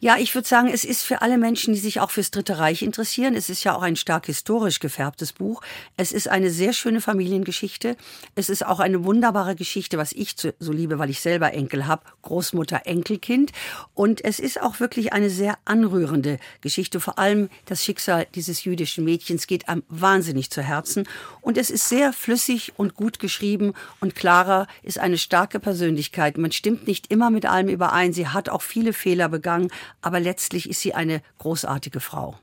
Ja, 0.00 0.16
ich 0.16 0.32
würde 0.36 0.46
sagen, 0.46 0.68
es 0.68 0.84
ist 0.84 1.02
für 1.02 1.22
alle 1.22 1.38
Menschen, 1.38 1.74
die 1.74 1.80
sich 1.80 1.98
auch 1.98 2.12
fürs 2.12 2.30
Dritte 2.30 2.58
Reich 2.60 2.82
interessieren. 2.82 3.34
Es 3.34 3.50
ist 3.50 3.64
ja 3.64 3.74
auch 3.74 3.82
ein 3.82 3.96
stark 3.96 4.26
historisch 4.26 4.78
gefärbtes 4.78 5.32
Buch. 5.32 5.60
Es 5.96 6.12
ist 6.12 6.28
eine 6.28 6.50
sehr 6.50 6.72
schöne 6.72 7.00
Familiengeschichte. 7.00 7.96
Es 8.36 8.48
ist 8.48 8.64
auch 8.64 8.78
eine 8.78 9.04
wunderbare 9.04 9.56
Geschichte, 9.56 9.98
was 9.98 10.12
ich 10.12 10.36
so 10.60 10.70
liebe, 10.70 11.00
weil 11.00 11.10
ich 11.10 11.18
selber 11.18 11.52
Enkel 11.52 11.88
habe. 11.88 12.04
Großmutter, 12.22 12.82
Enkelkind. 12.84 13.50
Und 13.92 14.24
es 14.24 14.38
ist 14.38 14.62
auch 14.62 14.78
wirklich 14.78 15.12
eine 15.12 15.30
sehr 15.30 15.58
anrührende 15.64 16.38
Geschichte. 16.60 17.00
Vor 17.00 17.18
allem 17.18 17.48
das 17.64 17.84
Schicksal 17.84 18.28
dieses 18.36 18.62
jüdischen 18.62 19.04
Mädchens 19.04 19.48
geht 19.48 19.68
einem 19.68 19.82
wahnsinnig 19.88 20.52
zu 20.52 20.62
Herzen. 20.62 21.08
Und 21.40 21.58
es 21.58 21.70
ist 21.70 21.88
sehr 21.88 22.12
flüssig 22.12 22.72
und 22.76 22.94
gut 22.94 23.18
geschrieben. 23.18 23.72
Und 23.98 24.14
Clara 24.14 24.68
ist 24.84 25.00
eine 25.00 25.18
starke 25.18 25.58
Persönlichkeit. 25.58 26.38
Man 26.38 26.52
stimmt 26.52 26.86
nicht 26.86 27.10
immer 27.10 27.30
mit 27.30 27.46
allem 27.46 27.68
überein. 27.68 28.12
Sie 28.12 28.28
hat 28.28 28.48
auch 28.48 28.62
viele 28.62 28.92
Fehler 28.92 29.28
begangen 29.28 29.72
aber 30.00 30.20
letztlich 30.20 30.68
ist 30.68 30.80
sie 30.80 30.94
eine 30.94 31.22
großartige 31.38 32.00
Frau. 32.00 32.36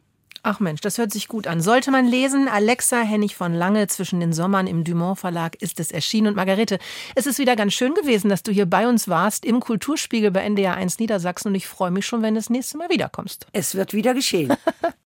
Ach 0.48 0.60
Mensch, 0.60 0.82
das 0.82 1.00
hört 1.00 1.12
sich 1.12 1.28
gut 1.28 1.48
an. 1.48 1.60
Sollte 1.60 1.90
man 1.90 2.06
lesen, 2.06 2.48
Alexa 2.48 3.02
Hennig 3.02 3.36
von 3.36 3.52
Lange 3.52 3.88
zwischen 3.88 4.20
den 4.20 4.32
Sommern 4.32 4.68
im 4.68 4.84
Dumont 4.84 5.18
Verlag 5.18 5.56
ist 5.60 5.80
es 5.80 5.90
erschienen. 5.90 6.28
Und 6.28 6.36
Margarete, 6.36 6.78
es 7.16 7.26
ist 7.26 7.40
wieder 7.40 7.56
ganz 7.56 7.74
schön 7.74 7.96
gewesen, 7.96 8.30
dass 8.30 8.44
du 8.44 8.52
hier 8.52 8.68
bei 8.68 8.88
uns 8.88 9.08
warst 9.08 9.44
im 9.44 9.60
Kulturspiegel 9.60 10.30
bei 10.30 10.42
NDR 10.42 10.76
1 10.76 11.00
Niedersachsen 11.00 11.48
und 11.48 11.56
ich 11.56 11.68
freue 11.68 11.90
mich 11.90 12.06
schon, 12.06 12.22
wenn 12.22 12.36
du 12.36 12.40
das 12.40 12.52
nächste 12.52 12.78
Mal 12.78 12.90
wiederkommst. 12.90 13.48
Es 13.54 13.74
wird 13.74 13.94
wieder 13.96 14.14
geschehen. 14.14 14.54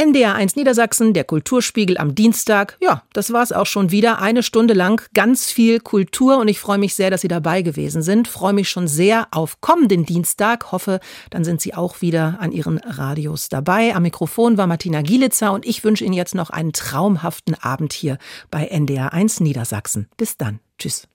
NDR1 0.00 0.52
Niedersachsen, 0.56 1.12
der 1.12 1.24
Kulturspiegel 1.24 1.98
am 1.98 2.14
Dienstag. 2.14 2.78
Ja, 2.80 3.02
das 3.12 3.34
war's 3.34 3.52
auch 3.52 3.66
schon 3.66 3.90
wieder. 3.90 4.18
Eine 4.18 4.42
Stunde 4.42 4.72
lang 4.72 5.02
ganz 5.12 5.50
viel 5.50 5.78
Kultur 5.78 6.38
und 6.38 6.48
ich 6.48 6.58
freue 6.58 6.78
mich 6.78 6.94
sehr, 6.94 7.10
dass 7.10 7.20
Sie 7.20 7.28
dabei 7.28 7.60
gewesen 7.60 8.00
sind. 8.00 8.26
Freue 8.26 8.54
mich 8.54 8.70
schon 8.70 8.88
sehr 8.88 9.28
auf 9.30 9.60
kommenden 9.60 10.06
Dienstag. 10.06 10.72
Hoffe, 10.72 11.00
dann 11.28 11.44
sind 11.44 11.60
Sie 11.60 11.74
auch 11.74 12.00
wieder 12.00 12.38
an 12.40 12.50
Ihren 12.50 12.78
Radios 12.78 13.50
dabei. 13.50 13.94
Am 13.94 14.04
Mikrofon 14.04 14.56
war 14.56 14.66
Martina 14.66 15.02
Gielitzer 15.02 15.52
und 15.52 15.66
ich 15.66 15.84
wünsche 15.84 16.06
Ihnen 16.06 16.14
jetzt 16.14 16.34
noch 16.34 16.48
einen 16.48 16.72
traumhaften 16.72 17.54
Abend 17.62 17.92
hier 17.92 18.16
bei 18.50 18.72
NDR1 18.72 19.42
Niedersachsen. 19.42 20.08
Bis 20.16 20.38
dann. 20.38 20.60
Tschüss. 20.78 21.09